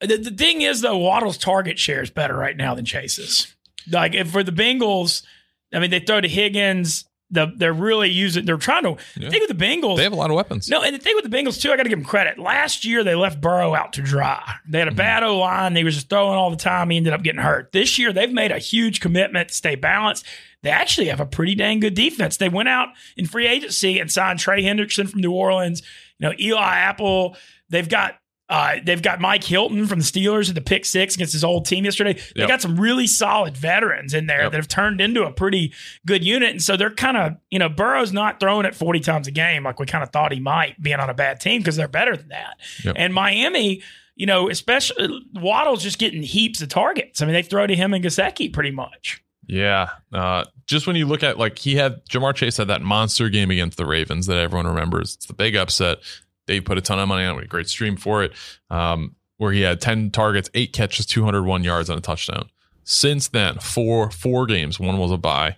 [0.00, 3.54] The, the thing is though, Waddle's target share is better right now than Chase's.
[3.90, 5.22] Like if for the Bengals,
[5.72, 7.04] I mean they throw to Higgins.
[7.30, 8.44] The, they're really using.
[8.44, 8.90] They're trying to.
[9.16, 9.24] Yeah.
[9.24, 10.68] The thing with the Bengals, They have a lot of weapons.
[10.68, 12.38] No, and the thing with the Bengals too, I got to give them credit.
[12.38, 14.56] Last year they left Burrow out to dry.
[14.68, 14.98] They had a mm-hmm.
[14.98, 15.74] bad O line.
[15.74, 16.90] They was just throwing all the time.
[16.90, 17.72] He ended up getting hurt.
[17.72, 20.26] This year they've made a huge commitment to stay balanced.
[20.64, 22.38] They actually have a pretty dang good defense.
[22.38, 25.82] They went out in free agency and signed Trey Hendrickson from New Orleans.
[26.18, 27.36] You know Eli Apple.
[27.68, 28.16] They've got.
[28.46, 31.64] Uh, they've got Mike Hilton from the Steelers at the pick six against his old
[31.64, 32.12] team yesterday.
[32.12, 32.48] They Yep.
[32.48, 34.50] got some really solid veterans in there Yep.
[34.52, 35.72] that have turned into a pretty
[36.04, 36.50] good unit.
[36.50, 39.64] And so they're kind of, you know, Burrow's not throwing it 40 times a game
[39.64, 42.18] like we kind of thought he might being on a bad team because they're better
[42.18, 42.60] than that.
[42.84, 42.96] Yep.
[42.98, 43.82] And Miami,
[44.14, 47.22] you know, especially Waddle's just getting heaps of targets.
[47.22, 49.22] I mean, they throw to him and Gesicki pretty much.
[49.46, 49.90] Yeah.
[50.12, 53.50] Uh, just when you look at like he had Ja'Marr Chase had that monster game
[53.50, 55.14] against the Ravens that everyone remembers.
[55.14, 55.98] It's the big upset.
[56.46, 57.48] They put a ton of money on it.
[57.48, 58.32] Great stream for it.
[58.70, 62.48] Um, where he had 10 targets, eight catches, 201 yards on a touchdown.
[62.84, 64.78] Since then, four four games.
[64.78, 65.56] One was a bye.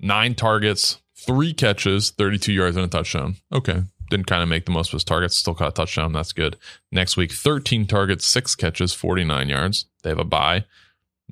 [0.00, 3.36] nine targets, three catches, 32 yards, and a touchdown.
[3.52, 3.82] Okay.
[4.08, 6.12] Didn't kind of make the most of his targets, still caught a touchdown.
[6.12, 6.56] That's good.
[6.90, 9.86] Next week, 13 targets, six catches, 49 yards.
[10.02, 10.64] They have a bye.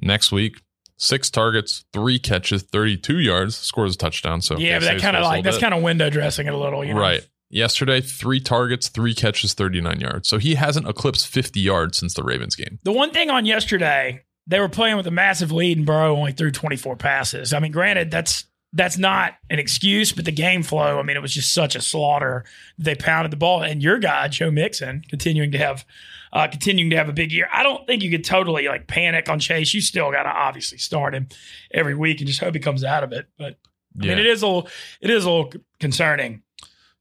[0.00, 0.60] Next week,
[0.98, 4.42] six targets, three catches, 32 yards, scores a touchdown.
[4.42, 6.84] So yeah, but that kind of like that's kind of window dressing it a little,
[6.84, 7.00] you know?
[7.00, 7.26] Right.
[7.50, 10.28] Yesterday, three targets, three catches, 39 yards.
[10.28, 12.78] So he hasn't eclipsed 50 yards since the Ravens game.
[12.82, 16.32] The one thing on yesterday, they were playing with a massive lead, and Burrow only
[16.32, 17.54] threw 24 passes.
[17.54, 20.98] I mean, granted, that's that's not an excuse, but the game flow.
[20.98, 22.44] I mean, it was just such a slaughter.
[22.78, 25.84] They pounded the ball, and your guy Joe Mixon continuing to have
[26.32, 27.48] uh, continuing to have a big year.
[27.50, 29.72] I don't think you could totally like panic on Chase.
[29.72, 31.28] You still got to obviously start him
[31.70, 33.26] every week and just hope he comes out of it.
[33.38, 33.58] But
[34.00, 34.10] I Yeah.
[34.10, 34.68] mean, it is a little,
[35.00, 35.50] it is a little
[35.80, 36.42] concerning.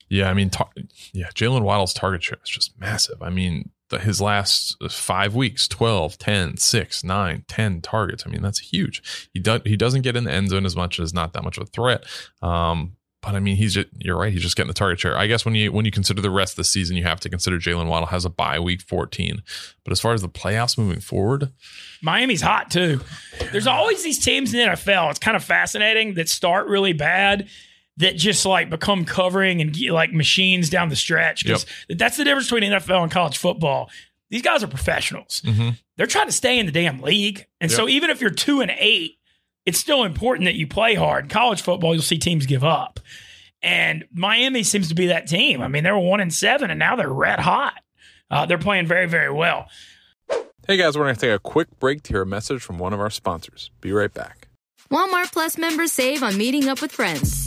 [0.09, 0.69] Yeah, I mean, tar-
[1.11, 3.21] yeah, Jaylen Waddle's target share is just massive.
[3.21, 8.23] I mean, his last five weeks 12, 10, 6, 9, 10 targets.
[8.25, 9.29] I mean, that's huge.
[9.33, 11.57] He, does, he doesn't get in the end zone as much as not that much
[11.57, 12.03] of a threat.
[12.41, 14.31] Um, but I mean, he's just, you're right.
[14.31, 15.17] He's just getting the target share.
[15.17, 17.29] I guess when you when you consider the rest of the season, you have to
[17.29, 19.41] consider Jaylen Waddle has a bye week 14.
[19.83, 21.51] But as far as the playoffs moving forward,
[22.01, 23.01] Miami's hot too.
[23.51, 25.09] There's always these teams in the NFL.
[25.09, 27.49] It's kind of fascinating that start really bad
[27.97, 31.43] that just like become covering and get, like machines down the stretch.
[31.43, 33.89] Because that's the difference between NFL and college football.
[34.29, 35.41] These guys are professionals.
[35.45, 35.77] Mhm.
[35.95, 37.45] They're trying to stay in the damn league.
[37.61, 39.17] And so even if you're two and eight,
[39.65, 41.25] it's still important that you play hard.
[41.25, 42.99] In college football, you'll see teams give up.
[43.63, 45.61] And Miami seems to be that team.
[45.61, 47.81] I mean, they were one and seven, and now they're red hot.
[48.29, 49.67] Uh, they're playing very, very well.
[50.67, 52.93] Hey guys, we're going to take a quick break to hear a message from one
[52.93, 53.71] of our sponsors.
[53.81, 54.49] Be right back.
[54.91, 57.46] Walmart Plus members save on meeting up with friends.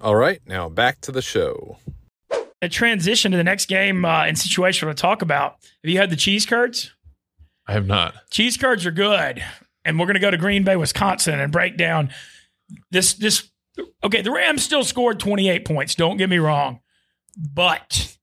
[0.00, 1.78] All right, now back to the show.
[2.62, 5.56] a transition to the next game uh, and situation we're going to talk about.
[5.82, 6.92] Have you had the cheese curds?
[7.66, 8.14] I have not.
[8.30, 9.42] Cheese curds are good,
[9.84, 12.10] and we're going to go to Green Bay, Wisconsin, and break down
[12.90, 13.14] this.
[13.14, 13.50] This
[14.02, 14.22] okay.
[14.22, 15.94] The Rams still scored twenty eight points.
[15.94, 16.80] Don't get me wrong,
[17.36, 18.16] but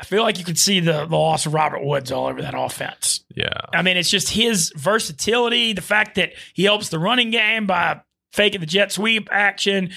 [0.00, 2.54] I feel like you could see the, the loss of Robert Woods all over that
[2.56, 3.24] offense.
[3.34, 3.60] Yeah.
[3.72, 8.02] I mean, it's just his versatility, the fact that he helps the running game by
[8.32, 9.90] faking the jet sweep action.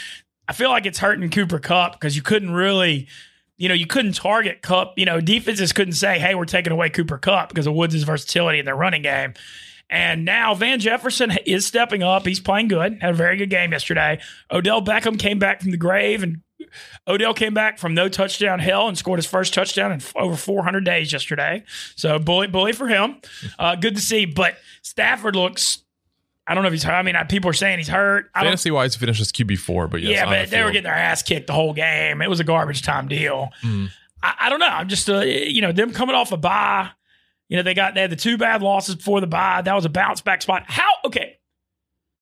[0.49, 3.07] I feel like it's hurting Cooper Kupp because you couldn't really,
[3.57, 4.97] you know, you couldn't target Kupp.
[4.97, 8.57] You know, defenses couldn't say, hey, we're taking away Cooper Kupp because of Woods' versatility
[8.57, 9.35] in their running game.
[9.91, 12.25] And now Van Jefferson is stepping up.
[12.25, 12.97] He's playing good.
[12.99, 14.21] Had a very good game yesterday.
[14.51, 16.41] Odell Beckham came back from the grave, and
[17.07, 20.83] Odell came back from no touchdown hell and scored his first touchdown in over 400
[20.83, 21.63] days yesterday.
[21.95, 23.17] So bully, bully for him.
[23.59, 24.25] Uh, good to see.
[24.25, 25.83] But Stafford looks.
[26.49, 26.93] I don't know if he's hurt.
[26.95, 28.29] I mean, I- people are saying he's hurt.
[28.33, 30.83] I don't, Fantasy wise, he finishes QB four, but yes, yeah, but they were getting
[30.83, 32.21] their ass kicked the whole game.
[32.21, 33.49] It was a garbage time deal.
[33.63, 33.89] Mm.
[34.23, 34.65] I, I don't know.
[34.67, 36.89] I'm just, uh, you know, them coming off a bye.
[37.47, 39.61] You know, they got they had the two bad losses before the bye.
[39.61, 40.63] That was a bounce back spot.
[40.67, 41.37] How okay?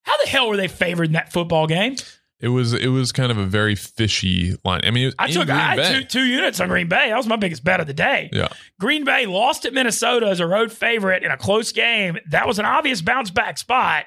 [0.02, 1.96] How the hell were they favored in that football game?
[2.40, 4.82] It was it was kind of a very fishy line.
[4.84, 7.08] I mean, I took I had two, two units on Green Bay.
[7.08, 8.30] That was my biggest bet of the day.
[8.32, 8.46] Yeah,
[8.78, 12.16] Green Bay lost at Minnesota as a road favorite in a close game.
[12.30, 14.04] That was an obvious bounce back spot.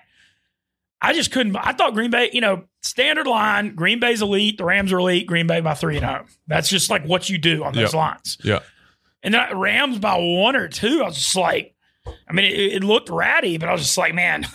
[1.02, 1.56] I just couldn't.
[1.56, 3.74] I thought Green Bay, you know, standard line.
[3.76, 4.58] Green Bay's elite.
[4.60, 5.26] The Rams are elite.
[5.26, 6.28] Green Bay by three and home.
[6.48, 8.00] That's just like what you do on those Yeah.
[8.00, 8.38] lines.
[8.44, 8.60] yeah.
[9.24, 11.02] And then Rams by one or two.
[11.04, 11.74] I was just like,
[12.06, 14.46] I mean, it, it looked ratty, but I was just like, man,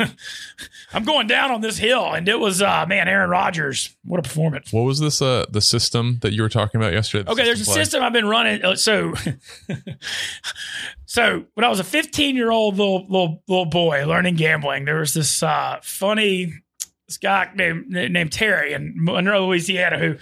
[0.93, 2.13] I'm going down on this hill.
[2.13, 3.95] And it was, uh, man, Aaron Rodgers.
[4.05, 4.73] What a performance.
[4.73, 5.23] What was this?
[5.23, 7.25] Uh, the system that you were talking about yesterday.
[7.25, 7.75] The Okay, there's a play?
[7.75, 8.65] system I've been running.
[8.65, 9.15] uh, So,
[11.07, 14.99] so when I was a 15 year old little little little boy learning gambling, there
[14.99, 16.53] was this uh, funny
[17.07, 20.17] this guy named named Terry in Monroe, Louisiana, who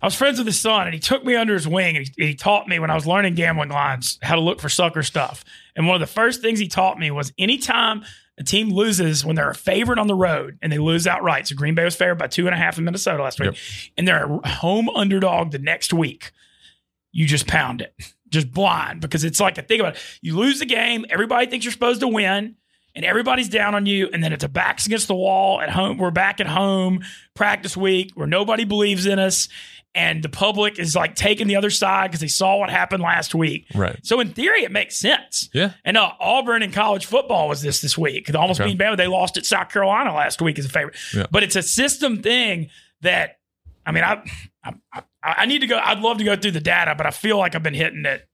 [0.00, 2.26] I was friends with his son, and he took me under his wing and he,
[2.28, 5.44] he taught me when I was learning gambling lines how to look for sucker stuff.
[5.78, 8.04] And one of the first things he taught me was anytime
[8.36, 11.46] a team loses when they're a favorite on the road and they lose outright.
[11.48, 13.56] So Green Bay was favored by two and a half in Minnesota last week, Yep.
[13.96, 16.32] and they're a home underdog the next week.
[17.12, 17.94] You just pound it,
[18.28, 20.00] just blind, because it's like a think about it.
[20.20, 22.56] You lose the game, everybody thinks you're supposed to win,
[22.94, 25.98] and everybody's down on you, and then it's a backs against the wall at home.
[25.98, 27.02] We're back at home,
[27.34, 29.48] practice week, where nobody believes in us,
[29.98, 33.34] and the public is like taking the other side because they saw what happened last
[33.34, 33.66] week.
[33.74, 33.98] Right.
[34.04, 35.50] So in theory, it makes sense.
[35.52, 35.72] Yeah.
[35.84, 38.28] And uh, Auburn in college football was this this week.
[38.28, 38.68] It almost Okay.
[38.68, 38.96] being bad.
[38.96, 40.96] They lost at South Carolina last week as a favorite.
[41.14, 41.26] Yeah.
[41.30, 42.70] But it's a system thing
[43.02, 43.38] that
[43.84, 44.22] I mean, I,
[44.64, 45.78] I I need to go.
[45.78, 48.28] I'd love to go through the data, but I feel like I've been hitting it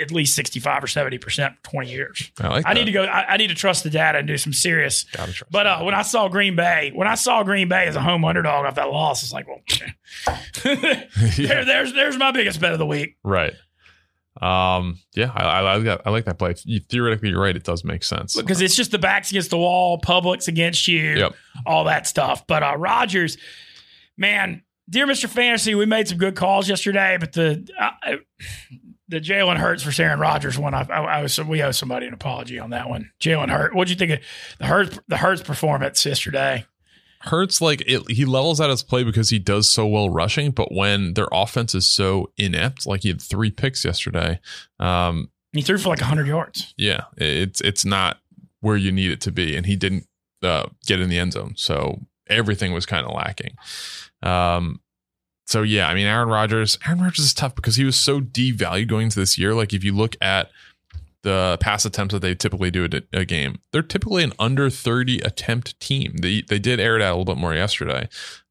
[0.00, 2.30] at least sixty five or seventy percent for twenty years.
[2.40, 2.64] I like.
[2.66, 3.04] I need to go.
[3.04, 5.04] I, I need to trust the data and do some serious.
[5.50, 8.24] But uh, when I saw Green Bay, when I saw Green Bay as a home
[8.24, 9.60] underdog off that loss, it's like, well,
[10.64, 13.16] there, there's there's my biggest bet of the week.
[13.22, 13.54] right.
[14.40, 14.98] Um.
[15.14, 15.32] Yeah.
[15.34, 16.00] I, I like that.
[16.06, 16.54] I like that play.
[16.64, 17.56] You, theoretically, you're right.
[17.56, 18.36] It does make sense.
[18.36, 21.34] because it's just the backs against the wall, publics against you, Yep.
[21.66, 22.46] all that stuff.
[22.46, 23.36] But uh, Rodgers,
[24.16, 25.28] man, dear Mr.
[25.28, 28.16] Fantasy, we made some good calls yesterday, but the uh,
[29.08, 32.14] the Jalen Hurts for Aaron Rodgers one, I, I, I was we owe somebody an
[32.14, 33.10] apology on that one.
[33.20, 34.26] Jalen Hurts, what'd you think of
[34.58, 36.66] the Hurts the Hurts performance yesterday?
[37.22, 40.72] Hurts like it, he levels out his play because he does so well rushing, but
[40.72, 44.38] when their offense is so inept, like he had three picks yesterday,
[44.78, 46.72] um, He threw for like hundred yards.
[46.76, 48.18] yeah, it's it's not
[48.60, 50.06] where you need it to be, and he didn't
[50.44, 53.56] uh, get in the end zone, so everything was kind of lacking.
[54.22, 54.80] Um,
[55.48, 58.86] so yeah, I mean, Aaron Rodgers, Aaron Rodgers is tough because he was so devalued
[58.88, 59.54] going into this year.
[59.54, 60.50] Like if you look at
[61.22, 65.20] the pass attempts that they typically do at a game, they're typically an under thirty
[65.20, 66.16] attempt team.
[66.20, 68.10] They they did air it out a little bit more yesterday.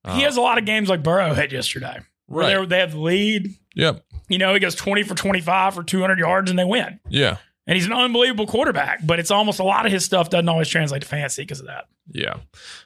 [0.10, 2.62] he has a lot of games like Burrow had yesterday, where right.
[2.62, 3.56] they they have the lead.
[3.76, 4.04] Yep.
[4.28, 7.00] You know, he goes twenty for twenty five for two hundred yards, and they win.
[7.08, 7.38] Yeah.
[7.68, 10.68] And he's an unbelievable quarterback, but it's almost a lot of his stuff doesn't always
[10.70, 11.86] translate to fantasy because of that.
[12.12, 12.36] Yeah.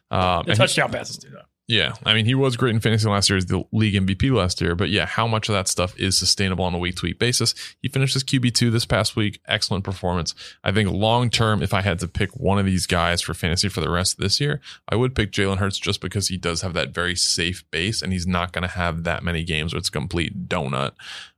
[0.09, 1.45] Um, The and he- touchdown passes do that.
[1.67, 4.59] Yeah, I mean, he was great in fantasy last year as the league MVP last
[4.59, 4.75] year.
[4.75, 7.53] But yeah, how much of that stuff is sustainable on a week to week basis?
[7.81, 9.39] He finished his QB two this past week.
[9.47, 10.35] Excellent performance.
[10.63, 13.69] I think long term, if I had to pick one of these guys for fantasy
[13.69, 16.61] for the rest of this year, I would pick Jalen Hurts just because he does
[16.61, 19.79] have that very safe base, and he's not going to have that many games where
[19.79, 20.91] it's complete donut,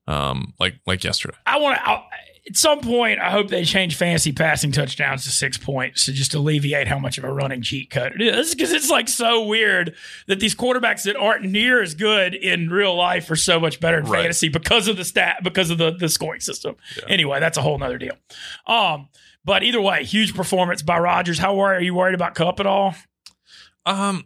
[0.07, 1.37] um, like like yesterday.
[1.45, 2.01] I want to.
[2.49, 6.33] At some point, I hope they change fantasy passing touchdowns to six points to just
[6.33, 8.53] alleviate how much of a running cheat code it is.
[8.53, 9.95] Because it's like so weird
[10.27, 13.99] that these quarterbacks that aren't near as good in real life are so much better
[13.99, 14.23] in Right.
[14.23, 16.75] fantasy because of the stat, because of the the scoring system.
[16.97, 17.03] Yeah.
[17.07, 18.17] Anyway, that's a whole nother deal.
[18.67, 19.07] Um,
[19.45, 21.39] but either way, huge performance by Rodgers.
[21.39, 22.93] How worried are you worried about Kupp at all?
[23.85, 24.25] Um,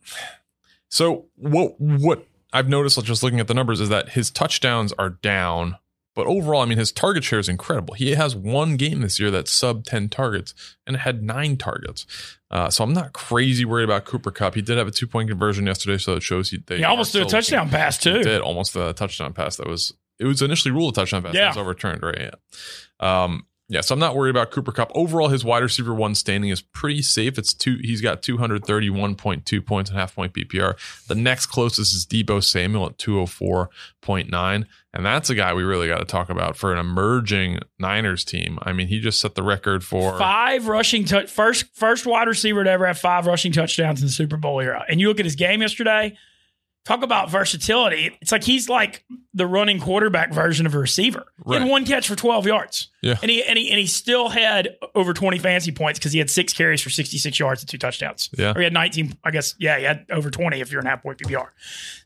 [0.90, 5.10] so what what I've noticed just looking at the numbers is that his touchdowns are
[5.12, 5.78] down,
[6.18, 7.94] but overall, I mean, his target share is incredible.
[7.94, 10.56] He has one game this year that's sub ten targets
[10.88, 12.08] and had nine targets.
[12.50, 14.56] Uh, so I'm not crazy worried about Cooper Kupp.
[14.56, 17.14] He did have a two point conversion yesterday, so it shows he they He almost
[17.14, 18.24] did a touchdown pass He too.
[18.24, 21.36] did almost a touchdown pass that was it was initially ruled a touchdown pass.
[21.36, 21.42] Yeah.
[21.42, 22.20] That was overturned, right?
[22.20, 23.24] Yeah.
[23.24, 24.92] Um, yeah, so I'm not worried about Cooper Kupp.
[24.96, 27.38] Overall, his wide receiver one standing is pretty safe.
[27.38, 27.78] It's two.
[27.82, 30.76] He's got 231.2 points and half point PPR.
[31.08, 35.98] The next closest is Deebo Samuel at 204.9, and that's a guy we really got
[35.98, 38.58] to talk about for an emerging Niners team.
[38.62, 42.70] I mean, he just set the record for Five rushing first first wide receiver to
[42.70, 44.86] ever have five rushing touchdowns in the Super Bowl era.
[44.88, 46.18] And you look at his game yesterday.
[46.88, 48.18] Talk about versatility.
[48.22, 51.26] It's like he's like the running quarterback version of a receiver.
[51.46, 52.92] He had one catch for 12 yards.
[53.02, 53.16] Yeah.
[53.22, 56.30] And he and he and he still had over 20 fantasy points because he had
[56.30, 58.30] six carries for 66 yards and two touchdowns.
[58.38, 58.54] Yeah.
[58.56, 61.04] Or he had 19, I guess, yeah, he had over 20 if you're in half
[61.04, 61.50] point PPR.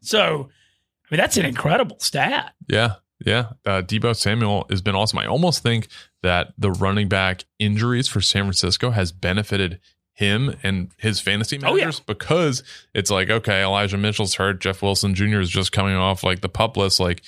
[0.01, 2.55] So I mean, that's an incredible stat.
[2.67, 3.51] Yeah, yeah.
[3.63, 5.19] Uh, Deebo Samuel has been awesome.
[5.19, 5.89] I almost think
[6.23, 9.79] that the running back injuries for San Francisco has benefited
[10.21, 11.81] him and his fantasy Oh, yeah.
[11.85, 14.61] managers because it's like, okay, Elijah Mitchell's hurt.
[14.61, 15.39] Jeff Wilson Jr.
[15.41, 16.99] is just coming off like the pup list.
[17.01, 17.21] Like,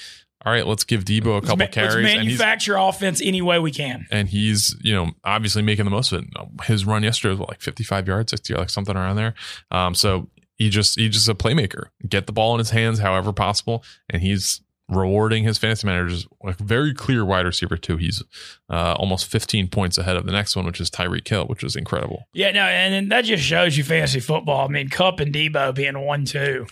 [0.46, 1.96] all right, let's give Deebo a Let's couple ma- carries.
[1.96, 4.06] Let's and manufacture offense any way we can.
[4.12, 6.30] and he's you know obviously making the most of it.
[6.64, 9.34] His run yesterday was what, like 55 yards, 60 like something around there.
[9.72, 11.86] Um, so he just he's just a playmaker.
[12.08, 14.62] Get the ball in his hands however possible, and he's
[14.98, 16.28] rewarding his fantasy managers.
[16.44, 17.98] A very clear wide receiver too.
[17.98, 18.24] He's
[18.70, 21.76] uh, almost 15 points ahead of the next one, which is Tyreek Hill, which is
[21.76, 22.28] incredible.
[22.34, 24.68] Yeah, no, and then that just shows you fantasy football.
[24.68, 26.68] I mean, Kupp and Deebo being one two.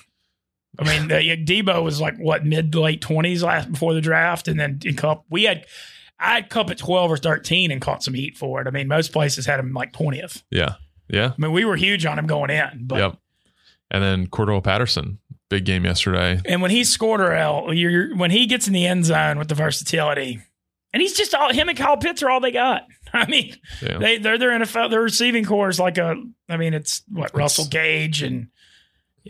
[0.79, 4.59] I mean, the, Deebo was like what mid late twenties last before the draft, and
[4.59, 5.65] then in Kupp we had
[6.19, 8.67] I had Kupp at twelve or thirteen and caught some heat for it.
[8.67, 10.43] I mean, most places had him like twentieth.
[10.49, 10.75] Yeah,
[11.09, 13.17] yeah, I mean, we were huge on him going in, but yep.
[13.91, 15.19] And then Cordarrelle Patterson,
[15.51, 16.41] big game yesterday.
[16.45, 19.47] and when he scored or L, you're when he gets in the end zone with
[19.49, 20.39] the versatility,
[20.93, 22.87] and he's just all him and Kyle Pitts are all they got.
[23.13, 23.99] I mean, Yeah.
[23.99, 26.15] they they're their NFL their receiving core is like a
[26.49, 28.47] I mean it's what Russell Gage and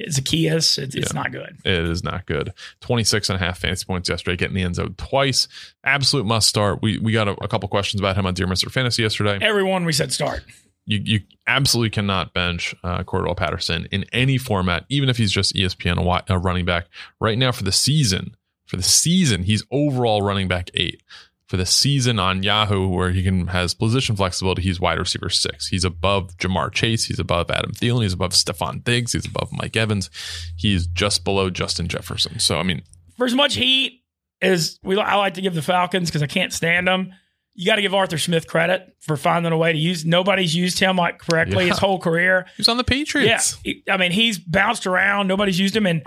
[0.09, 0.77] Zaccheaus.
[0.77, 1.21] It's, it's Yeah.
[1.21, 1.57] not good.
[1.65, 2.53] It is not good.
[2.81, 5.47] 26 and a half fantasy points yesterday, getting the end zone twice.
[5.83, 6.81] Absolute must start.
[6.81, 8.71] We we got a, a couple questions about him on Dear Mr.
[8.71, 9.37] Fantasy yesterday.
[9.41, 10.43] Everyone we said start.
[10.91, 15.55] You you absolutely cannot bench uh, Cordarrelle Patterson in any format, even if he's just
[15.55, 15.97] ESPN
[16.29, 16.87] a running back.
[17.21, 18.35] Right now for the season,
[18.65, 21.01] for the season, he's overall running back eight.
[21.47, 25.67] For the season on Yahoo, where he can has position flexibility, he's wide receiver six.
[25.67, 27.05] He's above Ja'Marr Chase.
[27.05, 28.03] He's above Adam Thielen.
[28.03, 29.13] He's above Stefon Diggs.
[29.13, 30.09] He's above Mike Evans.
[30.57, 32.39] He's just below Justin Jefferson.
[32.39, 32.81] So I mean,
[33.17, 34.01] For as much heat
[34.41, 37.13] as we, I like to give the Falcons because I can't stand them.
[37.53, 40.05] You got to give Arthur Smith credit for finding a way to use.
[40.05, 41.71] Nobody's used him like correctly Yeah.
[41.71, 42.45] his whole career.
[42.57, 43.57] he's on the Yeah, Patriots.
[43.63, 45.27] he- I mean he's bounced around.
[45.27, 46.01] Nobody's used him, and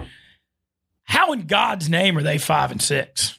[1.04, 3.38] how in God's name are they five and six?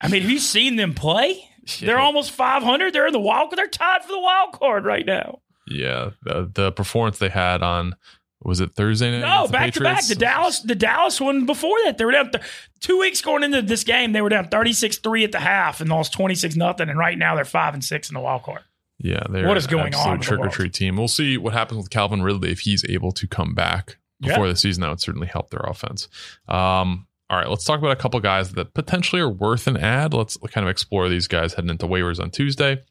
[0.00, 1.48] I mean, have you seen them play?
[1.80, 2.92] They're almost five hundred.
[2.94, 3.52] They're in the wild.
[3.54, 5.40] They're tied for the wild card right now.
[5.66, 7.96] Yeah, the, the performance they had on
[8.42, 9.26] was it Thursday night?
[9.26, 10.06] No, back to back.
[10.06, 12.44] The Dallas, the Dallas one before that, they were down th-
[12.80, 14.12] two weeks going into this game.
[14.12, 16.88] They were down 36-3 at the half and lost twenty six nothing.
[16.88, 18.62] And right now they're five and six in the wild card.
[18.98, 20.96] Yeah, What is going on absolute with the Trick or treat team.
[20.96, 24.56] We'll see what happens with Calvin Ridley if he's able to come back before the
[24.56, 24.80] season.
[24.82, 26.08] That would certainly help their offense.
[26.48, 30.14] Um, all right, let's talk about a couple guys that potentially are worth an ad.
[30.14, 32.82] Let's kind of explore these guys heading into waivers on Tuesday.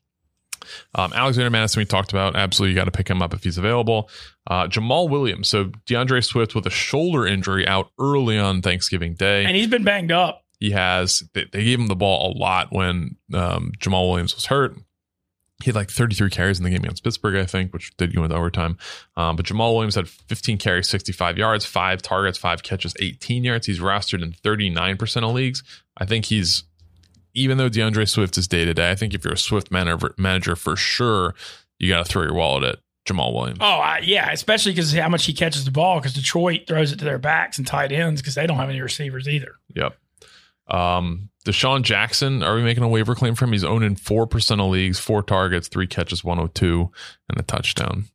[0.93, 2.35] Um, Alexander Mattison, we talked about.
[2.35, 4.09] Absolutely, you got to pick him up if he's available.
[4.47, 5.47] Uh, Jamaal Williams.
[5.47, 9.45] So D'Andre Swift with a shoulder injury out early on Thanksgiving Day.
[9.45, 10.43] And he's been banged up.
[10.59, 14.45] He has they, they gave him the ball a lot when um, Jamaal Williams was
[14.45, 14.75] hurt.
[15.63, 18.23] He had like 33 carries in the game against Pittsburgh, I think, which did go
[18.23, 18.77] into overtime.
[19.15, 23.65] Um, but Jamaal Williams had 15 carries, 65 yards, five targets, five catches, 18 yards.
[23.65, 25.63] He's rostered in 39% of leagues.
[25.97, 26.65] I think he's,
[27.35, 30.15] even though D'Andre Swift is day to day, I think if you're a Swift manager,
[30.17, 31.35] manager for sure,
[31.77, 33.59] you got to throw your wallet at Jamaal Williams.
[33.61, 36.99] Oh, I, yeah, especially because how much he catches the ball because Detroit throws it
[36.99, 39.55] to their backs and tight ends because they don't have any receivers either.
[39.75, 39.95] Yep.
[40.67, 43.51] Um, DeSean Jackson, are we making a waiver claim for him?
[43.51, 46.89] He's owned in 4% of leagues, four targets, three catches, 102,
[47.29, 48.05] and a touchdown.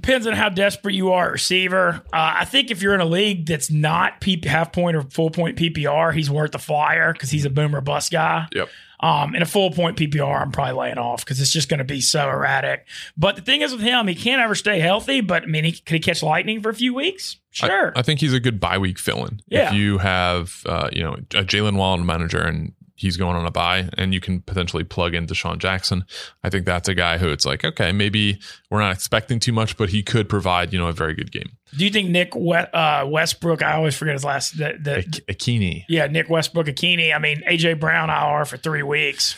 [0.00, 2.02] Depends on how desperate you are receiver.
[2.12, 5.30] Uh, I think if you're in a league that's not P- half point or full
[5.30, 8.46] point PPR, he's worth the flyer because he's a boomer bust guy.
[8.54, 8.68] Yep.
[9.00, 11.84] Um, in a full point PPR, I'm probably laying off because it's just going to
[11.84, 12.86] be so erratic.
[13.16, 15.20] But the thing is with him, he can't ever stay healthy.
[15.20, 17.38] But I mean, he, could he catch lightning for a few weeks?
[17.50, 17.92] Sure.
[17.96, 19.40] I, I think he's a good bye week fill in.
[19.48, 19.68] Yeah.
[19.68, 23.50] If you have, uh, you know, a Jalen Wallen manager and he's going on a
[23.50, 26.04] buy and you can potentially plug in DeSean Jackson,
[26.42, 28.40] I think that's a guy who it's like, okay, maybe
[28.70, 31.52] we're not expecting too much, but he could provide, you know, a very good game.
[31.76, 33.62] Do you think Nick uh, Westbrook?
[33.62, 34.58] I always forget his last.
[34.58, 35.84] The, the, Ak- Ikhine.
[35.88, 37.14] yeah, Nick Westbrook Ikhine.
[37.14, 39.36] I mean, AJ Brown IR for three weeks.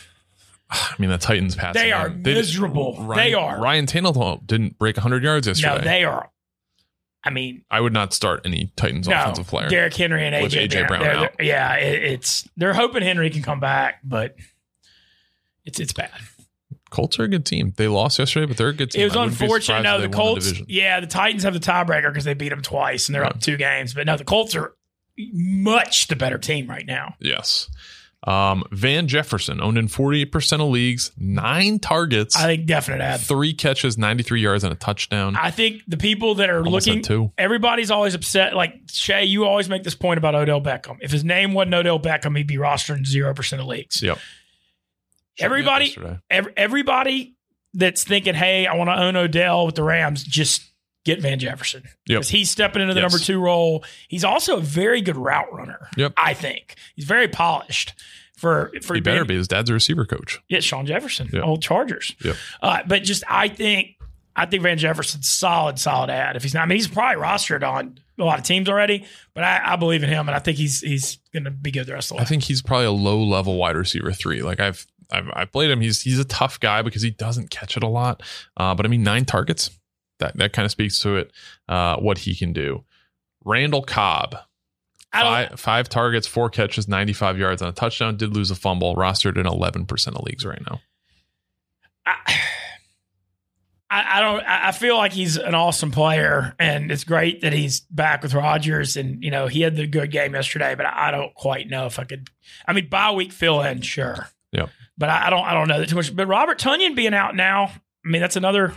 [0.71, 1.75] I mean, the Titans pass.
[1.75, 3.13] They are miserable.
[3.15, 3.61] They are.
[3.61, 5.75] Ryan Tannehill didn't break 100 yards yesterday.
[5.75, 6.31] No, they are.
[7.23, 9.69] I mean, I would not start any Titans no, offensive player.
[9.69, 11.01] Derrick Henry and AJ, AJ Brown.
[11.01, 14.35] Brown They're- they're- yeah, it, it's they're hoping Henry can come back, but
[15.65, 16.09] it's it's bad.
[16.89, 17.73] Colts are a good team.
[17.77, 19.01] They lost yesterday, but they're a good team.
[19.01, 19.83] It was I wouldn't be unfortunate.
[19.83, 20.45] No, the Colts.
[20.45, 20.65] division.
[20.67, 23.55] yeah, the Titans have the tiebreaker because they beat them twice and they're up two
[23.55, 23.93] games.
[23.93, 24.73] But no, the Colts are
[25.17, 27.15] much the better team right now.
[27.19, 27.69] Yes.
[28.27, 33.19] Um, Van Jefferson owned in 48% of leagues, nine targets, I think definite ad.
[33.19, 35.35] three catches, 93 yards, and a touchdown.
[35.35, 37.31] I think the people that are Almost looking, two.
[37.39, 38.55] everybody's always upset.
[38.55, 40.97] Like Shay, you always make this point about Odell Beckham.
[41.01, 44.03] If his name wasn't Odell Beckham, he'd be rostered in zero percent of leagues.
[44.03, 44.19] Yep.
[45.39, 45.95] Everybody-.
[46.29, 47.35] Every, everybody
[47.73, 50.70] that's thinking, "Hey, I want to own Odell with the Rams," just
[51.05, 51.93] get Van Jefferson Yep.
[52.07, 53.11] because he's stepping into the Yes.
[53.11, 53.83] number two role.
[54.07, 55.89] He's also a very good route runner.
[55.97, 56.13] Yep.
[56.17, 57.93] I think he's very polished
[58.37, 59.39] for for He better being- be.
[59.39, 60.39] His dad's a receiver coach.
[60.49, 61.43] Yeah, Shawn Jefferson, Yep.
[61.43, 62.15] old Chargers.
[62.23, 62.35] Yep.
[62.61, 63.95] Uh, but just I think
[64.35, 66.35] I think Van Jefferson's solid, solid ad.
[66.37, 69.05] If he's not, I mean, he's probably rostered on a lot of teams already.
[69.33, 71.85] But I, I believe in him, and I think he's he's going to be good
[71.85, 74.41] the rest of the I think he's probably a low level wide receiver three.
[74.41, 75.81] Like I've, I've, I've played him.
[75.81, 78.23] He's, he's a tough guy because he doesn't catch it a lot.
[78.55, 79.69] Uh, but I mean, nine targets,
[80.21, 81.31] that, that kind of speaks to it,
[81.69, 82.83] uh, what he can do.
[83.43, 84.37] Randall Cobb,
[85.11, 89.37] five, five targets, four catches, 95 yards on a touchdown, did lose a fumble, rostered
[89.37, 90.79] in 11% of leagues right now.
[93.91, 94.43] I, I don't.
[94.47, 98.95] I feel like he's an awesome player, and it's great that he's back with Rodgers.
[98.95, 101.99] And you know, he had the good game yesterday, but I don't quite know if
[101.99, 102.29] I could.
[102.65, 104.29] I mean, bye week fill in, sure.
[104.53, 104.69] Yep.
[104.97, 105.45] But I, I don't.
[105.45, 106.15] I don't know that too much.
[106.15, 108.73] But Robert Tonyan being out now, I mean, that's another.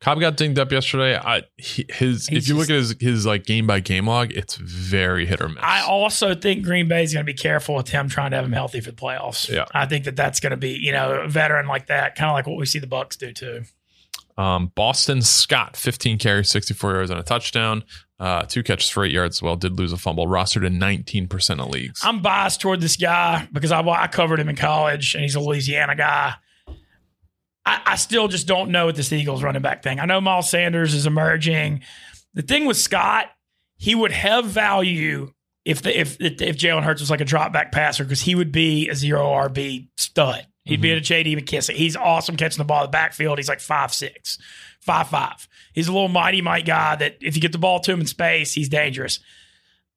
[0.00, 1.14] Cobb got dinged up yesterday.
[1.16, 4.32] I, he, his, He's if you look at his, his like game by game log,
[4.32, 5.58] it's very hit or miss.
[5.62, 8.46] I also think Green Bay is going to be careful with him trying to have
[8.46, 9.48] him healthy for the playoffs.
[9.48, 9.66] Yeah.
[9.74, 12.34] I think that that's going to be you know a veteran like that, kind of
[12.34, 13.62] like what we see the Bucs do too.
[14.38, 17.84] Um, Boston Scott, 15 carries, 64 yards, and a touchdown.
[18.18, 19.56] Uh, two catches for eight yards as well.
[19.56, 20.26] Did lose a fumble.
[20.26, 22.00] Rostered in 19% of leagues.
[22.02, 25.40] I'm biased toward this guy because I, I covered him in college and he's a
[25.40, 26.34] Louisiana guy.
[27.66, 30.00] I, I still just don't know with this Eagles running back thing.
[30.00, 31.82] I know Miles Sanders is emerging.
[32.34, 33.26] The thing with Scott,
[33.76, 35.32] he would have value
[35.64, 38.52] if the if if Jalen Hurts was like a drop back passer because he would
[38.52, 40.46] be a zero RB stud.
[40.64, 40.82] He'd Mm-hmm.
[40.82, 41.36] be a J.D.
[41.36, 41.74] McKissic.
[41.74, 43.38] He's awesome catching the ball in the backfield.
[43.38, 44.38] He's like five six,
[44.80, 45.48] five five.
[45.74, 48.06] He's a little mighty might guy that if you get the ball to him in
[48.06, 49.20] space, he's dangerous.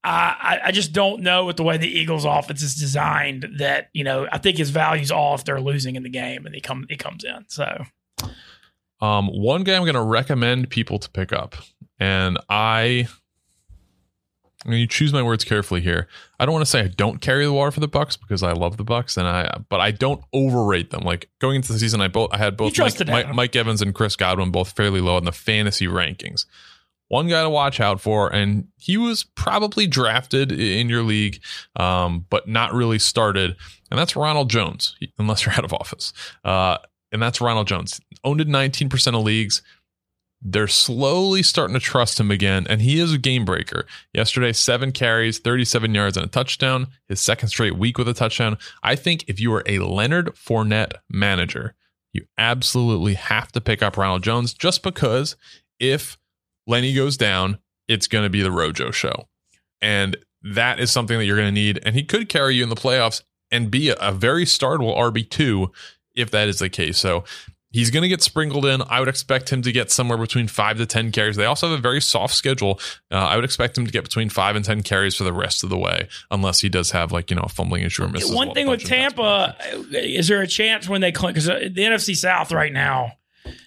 [0.04, 3.90] I, I I just don't know with the way the Eagles' offense is designed that
[3.94, 6.62] you know I think his value's all if they're losing in the game and he
[6.62, 7.46] come he comes in.
[7.48, 7.86] So
[9.02, 11.56] Um, one guy I'm going to recommend people to pick up,
[12.00, 13.08] and I,
[14.66, 16.08] I'm going to choose my words carefully here.
[16.40, 18.54] I don't want to say I don't carry the water for the Bucs because I
[18.54, 21.02] love the Bucs, and I, but I don't overrate them.
[21.02, 23.94] Like going into the season, I both I had both Mike, Mike, Mike Evans and
[23.94, 26.46] Chris Godwin both fairly low in the fantasy rankings.
[27.14, 31.44] One guy to watch out for, and he was probably drafted in your league,
[31.76, 33.56] um, but not really started,
[33.92, 36.12] and that's Ronald Jones, unless you're out of office.
[36.44, 36.80] Uh,
[37.12, 38.02] and that's Ronald Jones.
[38.24, 39.62] Owned in 19% of leagues.
[40.42, 43.86] They're slowly starting to trust him again, and he is a game breaker.
[44.12, 46.88] Yesterday, seven carries, 37 yards, and a touchdown.
[47.08, 48.58] His second straight week with a touchdown.
[48.82, 51.76] I think if you are a Leonard Fournette manager,
[52.12, 55.36] you absolutely have to pick up Ronald Jones just because
[55.80, 56.18] if
[56.68, 57.58] Lenny goes down,
[57.88, 59.28] it's going to be the Rojo show.
[59.82, 61.80] And that is something that you're going to need.
[61.86, 65.70] And he could carry you in the playoffs and be a, a very startable RB2
[66.16, 66.98] if that is the case.
[66.98, 67.24] So
[67.74, 68.82] he's going to get sprinkled in.
[68.88, 71.36] I would expect him to get somewhere between five to 10 carries.
[71.36, 72.80] They also have a very soft schedule.
[73.12, 75.64] Uh, I would expect him to get between five and 10 carries for the rest
[75.64, 78.32] of the way, unless he does have like, you know, a fumbling issue or misses.
[78.32, 79.58] one thing with Tampa,
[79.92, 81.12] is there a chance when they?
[81.12, 83.14] Because the NFC South right now,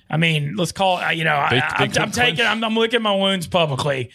[0.08, 1.16] I mean, let's call it.
[1.16, 2.46] You know, They- I, I'm taking.
[2.46, 4.10] I'm, I'm licking my wounds publicly,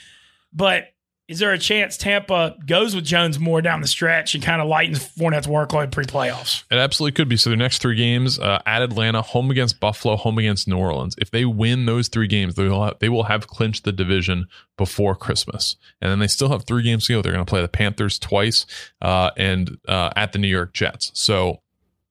[0.54, 0.88] but
[1.28, 4.68] is there a chance Tampa goes with Jones more down the stretch and kind of
[4.68, 6.66] lightens Fournette's workload pre-playoffs?
[6.70, 7.38] It absolutely could be.
[7.38, 11.16] So their next three games uh, at Atlanta, home against Buffalo, home against New Orleans.
[11.20, 14.48] If they win those three games, they will have, they will have clinched the division
[14.78, 17.22] before Christmas, and then they still have three games to go.
[17.22, 18.66] They're going to play the Panthers twice
[19.02, 21.12] uh, and uh, at the New York Jets.
[21.14, 21.62] So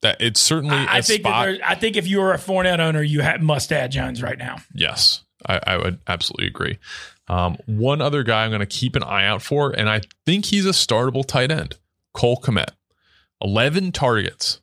[0.01, 1.45] that it's certainly I, think that spot.
[1.45, 4.37] there, I think if you were a Fournette owner, you ha must add Jones right
[4.37, 4.57] now.
[4.73, 6.79] Yes, I, I would absolutely agree.
[7.27, 10.45] Um, one other guy I'm going to keep an eye out for, and I think
[10.45, 11.77] he's a startable tight end,
[12.13, 12.71] Cole Kmet.
[13.43, 14.61] 11 targets,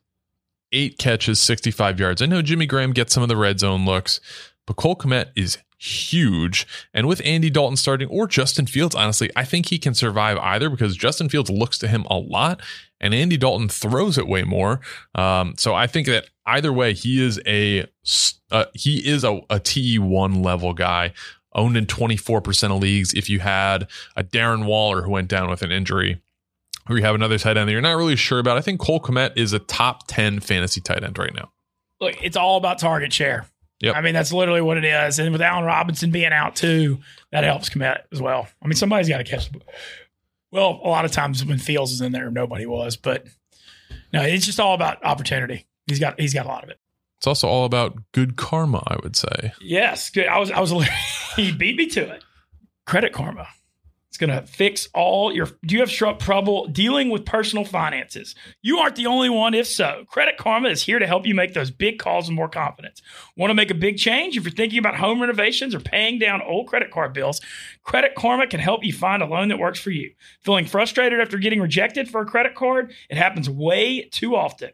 [0.71, 2.21] eight catches, 65 yards.
[2.21, 4.21] I know Jimmy Graham gets some of the red zone looks,
[4.69, 6.67] but Cole Kmet is huge.
[6.93, 10.69] And with Andy Dalton starting or Justin Fields, honestly, I think he can survive either
[10.69, 12.61] because Justin Fields looks to him a lot
[13.01, 14.79] and Andy Dalton throws it way more.
[15.15, 17.87] Um, so I think that either way, he is a
[18.51, 21.13] uh, he is a, a TE1 level guy.
[21.55, 23.11] Owned in 24% of leagues.
[23.15, 26.21] If you had a Darren Waller who went down with an injury,
[26.87, 28.99] or you have another tight end that you're not really sure about, I think Cole
[28.99, 31.51] Kmet is a top 10 fantasy tight end right now.
[31.99, 33.47] Look, it's all about target share.
[33.81, 33.95] Yep.
[33.95, 35.19] I mean, that's literally what it is.
[35.19, 36.99] And with Allen Robinson being out too,
[37.31, 38.47] that helps Kmet as well.
[38.61, 39.73] I mean, somebody's got to catch the ball.
[40.51, 42.97] Well, a lot of times when Fields is in there, nobody was.
[42.97, 43.27] But
[44.11, 45.67] no, it's just all about opportunity.
[45.87, 46.79] He's got he's got a lot of it.
[47.19, 49.53] It's also all about good karma, I would say.
[49.61, 50.27] Yes, good.
[50.27, 50.71] I was I was
[51.35, 52.23] he beat me to it.
[52.85, 53.47] Credit Karma.
[54.09, 55.47] It's going to fix all your.
[55.63, 58.33] Do you have trouble dealing with personal finances?
[58.63, 59.53] You aren't the only one.
[59.53, 62.49] If so, Credit Karma is here to help you make those big calls with more
[62.49, 63.03] confidence.
[63.37, 64.35] Want to make a big change?
[64.35, 67.39] If you're thinking about home renovations or paying down old credit card bills,
[67.83, 70.11] Credit Karma can help you find a loan that works for you.
[70.41, 72.91] Feeling frustrated after getting rejected for a credit card?
[73.11, 74.71] It happens way too often.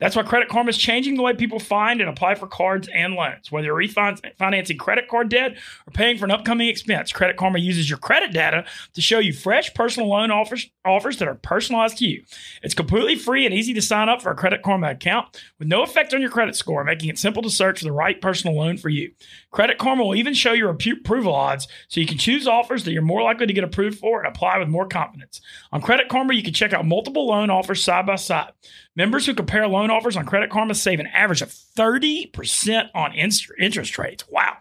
[0.00, 3.14] That's why Credit Karma is changing the way people find and apply for cards and
[3.14, 3.50] loans.
[3.50, 7.88] Whether you're refinancing credit card debt or paying for an upcoming expense, Credit Karma uses
[7.88, 12.06] your credit data to show you fresh personal loan offers, offers that are personalized to
[12.06, 12.22] you.
[12.62, 15.82] It's completely free and easy to sign up for a Credit Karma account with no
[15.82, 18.76] effect on your credit score, making it simple to search for the right personal loan
[18.76, 19.12] for you.
[19.50, 23.02] Credit Karma will even show your approval odds so you can choose offers that you're
[23.02, 25.40] more likely to get approved for and apply with more confidence.
[25.72, 28.52] On Credit Karma, you can check out multiple loan offers side by side.
[28.98, 33.96] Members who compare loan offers on Credit Karma save an average of 30% on interest
[33.96, 34.24] rates.
[34.28, 34.56] Wow.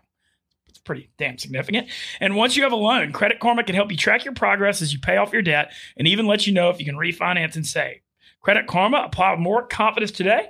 [0.67, 1.89] It's pretty damn significant.
[2.19, 4.93] And once you have a loan, Credit Karma can help you track your progress as
[4.93, 7.65] you pay off your debt and even let you know if you can refinance and
[7.65, 8.01] save.
[8.39, 10.49] Credit Karma, apply with more confidence today.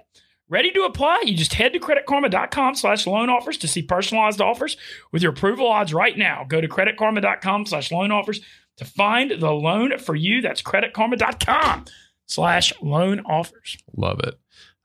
[0.50, 1.24] Ready to apply?
[1.26, 4.76] You just head to creditkarma.com slash loan offers to see personalized offers
[5.14, 6.44] with your approval odds right now.
[6.46, 8.42] Go to creditkarma.com slash loan offers
[8.76, 10.42] to find the loan for you.
[10.42, 11.86] That's creditkarma.com
[12.28, 13.78] slash loan offers.
[13.96, 14.40] Love it.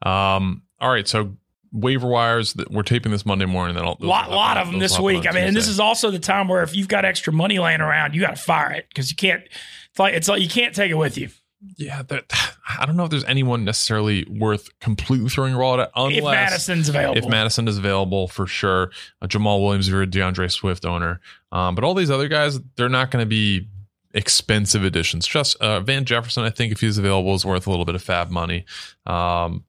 [0.09, 1.37] Um, all right, so
[1.73, 2.55] waiver wires.
[2.55, 3.75] that We're taping this Monday morning.
[3.77, 5.27] Then A lot, lot of them this week.
[5.27, 7.81] I mean, and this is also the time where if you've got extra money laying
[7.81, 9.43] around, you got to fire it because you can't.
[9.91, 11.29] It's like it's like you can't take it with you.
[11.77, 12.03] yeah.
[12.03, 12.33] That,
[12.79, 16.25] I don't know if there's anyone necessarily worth completely throwing a wallet at unless if
[16.25, 18.91] Mattison's available, if Mattison is available for sure.
[19.21, 21.21] Uh, Jamaal Williams, if you're a D'Andre Swift owner,
[21.53, 23.69] um, but all these other guys, they're not going to be
[24.15, 25.27] expensive additions.
[25.27, 28.03] Just uh, Van Jefferson, I think if he's available, is worth a little bit of
[28.05, 28.65] FAAB money.
[29.07, 29.65] Um,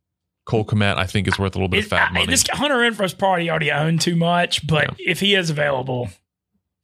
[0.46, 2.26] Cole Kmet, I think, is worth a little bit of FAAB I- money.
[2.26, 6.10] this Hunter Renfrow's probably already owned too much, but if he is available,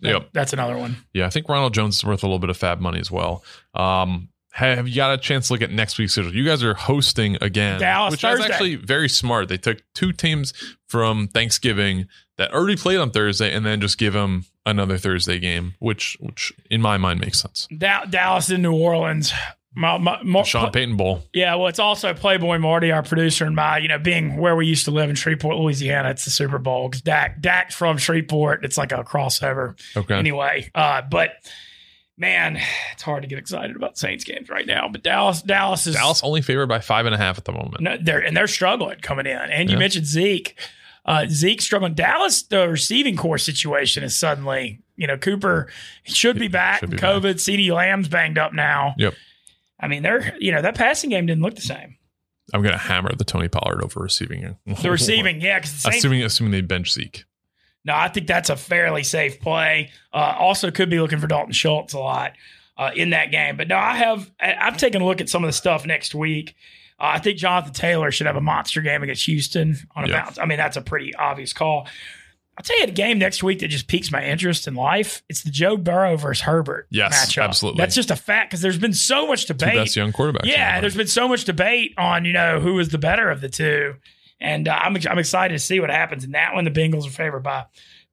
[0.01, 0.30] that- Yep.
[0.34, 0.95] that's another one.
[1.14, 3.43] Yeah, I think Ronald Jones is worth a little bit of FAAB money as well.
[3.74, 6.34] Um, have have you got a chance to look at next week's schedule?
[6.34, 8.45] You guys are hosting again, Dallas which Thursday.
[8.45, 9.47] is actually very smart.
[9.47, 10.53] They took two teams
[10.88, 12.07] from Thanksgiving
[12.38, 16.53] that already played on Thursday, and then just give them another Thursday game, which which
[16.70, 17.67] in my mind makes sense.
[17.76, 19.34] Da- Dallas and New Orleans.
[19.76, 21.22] My, my, my, Sean Payton Bowl.
[21.32, 24.65] Yeah, well, it's also Playboy Marty, our producer, and my, you know, being where we
[24.65, 26.89] used to live in Shreveport, Louisiana, it's the Super Bowl.
[26.89, 28.65] Because Dak, Dak's from Shreveport.
[28.65, 29.80] It's like a crossover.
[29.95, 30.15] Okay.
[30.15, 31.30] Anyway, uh, but
[32.17, 32.59] man,
[32.93, 34.89] it's hard to get excited about Saints games right now.
[34.91, 37.82] But Dallas, Dallas is Dallas only favored by five and a half at the moment.
[37.82, 39.38] no, they're and they're struggling coming in.
[39.38, 39.80] And you Yeah.
[39.80, 40.59] mentioned Zeke.
[41.10, 41.95] Uh, Zeke struggling.
[41.95, 45.68] Dallas, the receiving core situation is suddenly, you know, Cooper
[46.03, 46.82] should be back.
[46.82, 47.36] Should be COVID.
[47.36, 48.93] CeeDee Lamb's banged up now.
[48.97, 49.16] Yep.
[49.80, 51.97] I mean, they're you know that passing game didn't look the same.
[52.53, 54.55] I'm going to hammer the Tony Pollard over receiving.
[54.82, 55.97] The receiving, yeah, Saints.
[55.97, 57.26] assuming assuming they bench Zeke.
[57.86, 59.91] no, I think that's a fairly safe play.
[60.14, 62.34] Uh, also, could be looking for Dalton Schultz a lot
[62.78, 63.55] uh, in that game.
[63.57, 64.30] But no, I have.
[64.39, 66.55] I- I've taken a look at some of the stuff next week.
[67.00, 70.38] Uh, I think Jonathan Taylor should have a monster game against Houston on a bounce.
[70.38, 71.88] I mean, that's a pretty obvious call.
[72.58, 75.24] I'll tell you a game next week that just piques my interest in life.
[75.30, 77.43] It's the Joe Burrow versus Herbert Yes, matchup.
[77.43, 77.80] absolutely.
[77.82, 79.76] That's just a fact because there's been so much Two debate.
[79.76, 80.43] best young quarterbacks.
[80.43, 83.47] Yeah, there's been so much debate on you know who is the better of the
[83.47, 83.95] two,
[84.41, 86.66] and uh, I'm I'm excited to see what happens in that one.
[86.66, 87.64] The Bengals are favored by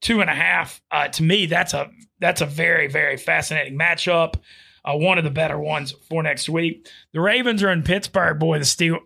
[0.01, 0.81] two and a half.
[0.93, 4.35] Uh, to me, that's a that's a very very fascinating matchup.
[4.87, 6.89] Uh, one of the better ones for next week.
[7.13, 8.39] The Ravens are in Pittsburgh.
[8.39, 8.99] Boy, the Steel.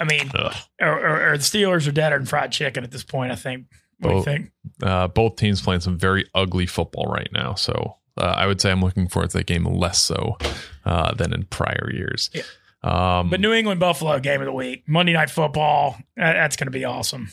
[0.00, 3.32] I mean, or, or, or the Steelers are deader than fried chicken at this point.
[3.32, 3.66] I think.
[4.00, 4.50] What do you Both- think?
[4.82, 7.54] uh, both teams playing some very ugly football right now.
[7.54, 10.36] So uh, I would say I'm looking forward to that game less so
[10.84, 12.30] uh, than in prior years.
[12.32, 12.42] Yeah.
[12.84, 15.96] Um, But New England Buffalo game of the week, Monday Night Football.
[16.16, 17.32] that's going to be awesome.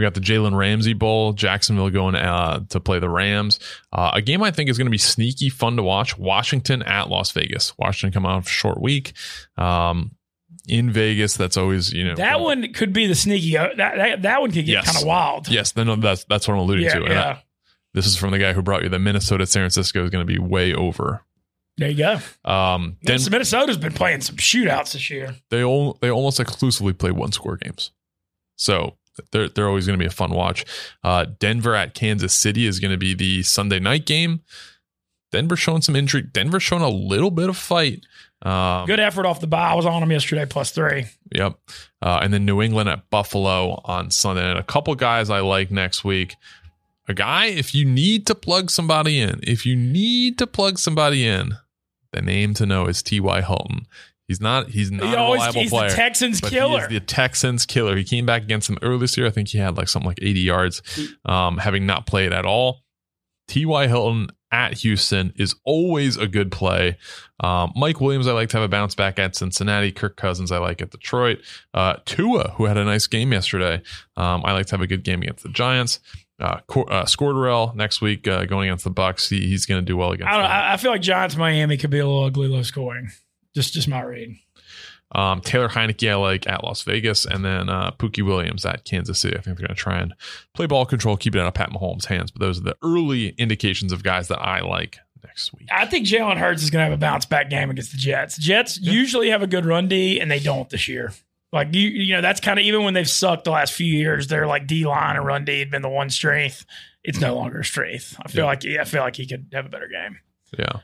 [0.00, 3.60] We got the Jalen Ramsey Bowl, Jacksonville going uh, to play the Rams.
[3.92, 6.16] Uh, a game I think is going to be sneaky fun to watch.
[6.18, 7.76] Washington at Las Vegas.
[7.78, 9.12] Washington coming off a short week.
[9.58, 10.12] Um,
[10.66, 13.56] in Vegas, that's always you know That one could be the sneaky.
[13.56, 14.86] uh, That that, that one could get Yes.
[14.86, 15.48] kind of wild.
[15.48, 17.04] Yes, then that's that's what I'm alluding yeah, to.
[17.04, 17.38] And I- yeah.
[17.94, 20.32] this is from the guy who brought you the Minnesota San Francisco is going to
[20.32, 21.22] be way over.
[21.76, 22.18] There you go.
[22.50, 25.34] Um, Den- Minnesota's been playing some shootouts this year.
[25.50, 27.92] they all they almost exclusively play one score games,
[28.56, 28.96] so
[29.32, 30.64] they're they're always going to be a fun watch.
[31.02, 34.40] Uh, Denver at Kansas City is going to be the Sunday night game.
[35.32, 36.32] Denver showing some intrigue.
[36.32, 38.04] Denver showing a little bit of fight.
[38.42, 39.70] Um, Good effort off the bye.
[39.70, 41.06] I was on them yesterday, plus three.
[41.32, 41.58] Yep.
[42.02, 44.48] Uh, and then New England at Buffalo on Sunday.
[44.48, 46.36] And a couple guys I like next week.
[47.08, 51.26] A guy, if you need to plug somebody in, if you need to plug somebody
[51.26, 51.54] in,
[52.12, 53.42] the name to know is T.Y.
[53.42, 53.86] Hilton.
[54.30, 55.88] He's not he's not He a reliable he's player.
[55.90, 56.78] the Texans killer.
[56.78, 57.96] he is the Texans killer.
[57.96, 59.26] He came back against them earlier this year.
[59.26, 60.82] I think he had like something like 80 yards,
[61.24, 62.84] um, having not played at all.
[63.48, 63.88] T.Y.
[63.88, 66.96] Hilton at Houston is always a good play.
[67.40, 69.90] Um, Mike Williams, I like to have a bounce back at Cincinnati.
[69.90, 71.40] Kirk Cousins, I like at Detroit.
[71.74, 73.82] Uh, Tua, who had a nice game yesterday,
[74.16, 75.98] um, I like to have a good game against the Giants.
[76.38, 79.28] Uh, uh, Scorderell next week uh, going against the Bucs.
[79.28, 80.32] He, he's going to do well against.
[80.32, 80.46] I, don't.
[80.46, 83.10] I I feel like Giants Miami could be a little ugly, low scoring.
[83.54, 84.36] Just just my read.
[85.12, 89.18] Um, Taylor Heinicke, I like at Las Vegas, and then uh, Pookie Williams at Kansas
[89.18, 89.36] City.
[89.36, 90.14] I think they're going to try and
[90.54, 92.30] play ball control, keep it out of Pat Mahomes' hands.
[92.30, 95.68] But those are the early indications of guys that I like next week.
[95.72, 98.38] I think Jalen Hurts is going to have a bounce back game against the Jets.
[98.38, 101.12] Jets usually have a good run D, and they don't this year.
[101.52, 104.28] Like you, you know, that's kind of even when they've sucked the last few years.
[104.28, 106.64] They're like D line and run D had been the one strength.
[107.02, 108.16] It's no longer a strength.
[108.24, 108.46] I feel Yeah.
[108.46, 110.20] like I feel like he could have a better game.
[110.56, 110.78] Yeah.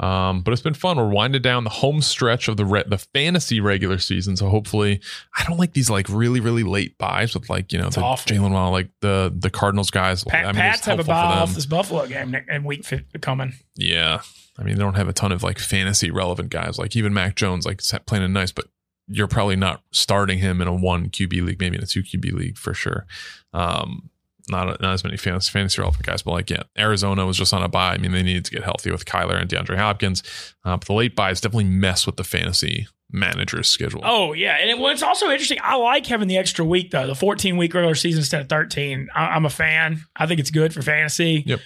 [0.00, 0.96] Um, but it's been fun.
[0.96, 4.36] We're winding down the home stretch of the re- the fantasy regular season.
[4.36, 5.00] So hopefully,
[5.36, 8.02] I don't like these like really really late buys with like you know It's the.
[8.02, 10.24] Jaylen Waddle, like the the Cardinals guys.
[10.24, 12.86] Pat, I mean, Pats have a bye off this Buffalo game in week
[13.20, 13.54] coming.
[13.76, 14.20] Yeah.
[14.58, 16.78] I mean, they don't have a ton of like fantasy relevant guys.
[16.78, 18.66] Like even Mac Jones, like playing in nice, but
[19.06, 22.32] you're probably not starting him in a one QB league, maybe in a two QB
[22.32, 23.06] league for sure.
[23.52, 24.10] Um,
[24.50, 27.62] not not as many fantasy, fantasy relevant guys, but like yeah, Arizona was just on
[27.62, 27.94] a buy.
[27.94, 30.22] I mean, they needed to get healthy with Kyler and DeAndre Hopkins.
[30.64, 34.00] Uh, but the late buys definitely mess with the fantasy manager's schedule.
[34.04, 35.58] Oh yeah, and it, well, it's also interesting.
[35.62, 39.08] I like having the extra week though, the 14 week regular season instead of 13.
[39.14, 40.02] I, I'm a fan.
[40.16, 41.42] I think it's good for fantasy.
[41.46, 41.60] Yep.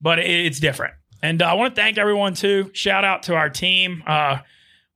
[0.00, 2.70] But it, it's different, and uh, I want to thank everyone too.
[2.72, 4.02] Shout out to our team.
[4.06, 4.38] Uh,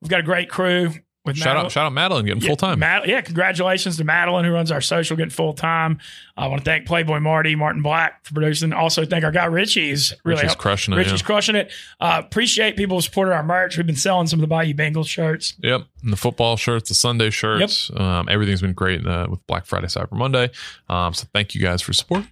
[0.01, 0.93] we've got a great crew.
[1.25, 1.67] With Shout Madeline.
[1.67, 2.79] out, shout out Madeline getting Yeah, full time.
[2.81, 5.99] Mad- yeah, congratulations to Madeline, who runs our social, getting full time.
[6.37, 8.73] I want to thank Playboy Marty, Martin Black for producing.
[8.73, 9.91] Also, thank our guy Richie.
[9.91, 11.27] He's really Richie's helped- crushing it, Richie's yeah.
[11.27, 11.71] crushing it.
[12.01, 13.77] Uh, appreciate people who supported our merch.
[13.77, 15.55] We've been selling some of the Bayou Bengals shirts.
[15.63, 19.65] Yep, and the football shirts, the Sunday shirts, um, everything's been great uh, with Black
[19.67, 20.51] Friday, Cyber Monday.
[20.89, 22.25] Um, so thank you guys for support.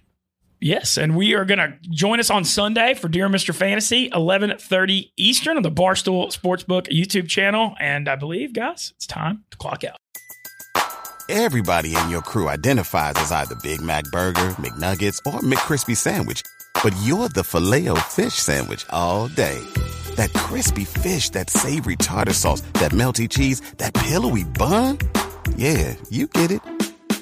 [0.63, 3.53] Yes, and we are going to join us on Sunday for Dear Mr.
[3.53, 7.73] Fantasy, eleven thirty Eastern on the Barstool Sportsbook YouTube channel.
[7.79, 9.97] And I believe, guys, it's time to clock out.
[11.29, 16.43] Everybody in your crew identifies as either Big Mac Burger, McNuggets, or McCrispy Sandwich.
[16.83, 19.59] But you're the filet fish Sandwich all day.
[20.15, 24.99] That crispy fish, that savory tartar sauce, that melty cheese, that pillowy bun.
[25.55, 26.61] Yeah, you get it.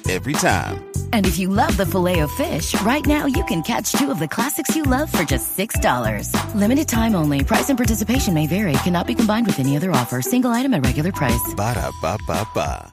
[0.08, 0.84] Every time.
[1.12, 4.18] And if you love the filet of fish, right now you can catch two of
[4.18, 6.54] the classics you love for just $6.
[6.54, 7.44] Limited time only.
[7.44, 8.72] Price and participation may vary.
[8.84, 10.20] Cannot be combined with any other offer.
[10.20, 11.54] Single item at regular price.
[11.54, 12.92] Ba-da-ba-ba-ba.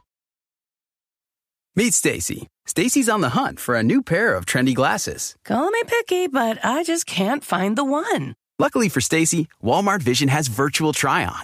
[1.76, 2.48] Meet Stacy.
[2.66, 5.36] Stacy's on the hunt for a new pair of trendy glasses.
[5.46, 8.34] Call me picky, but I just can't find the one.
[8.58, 11.44] Luckily for Stacy, Walmart Vision has virtual try on.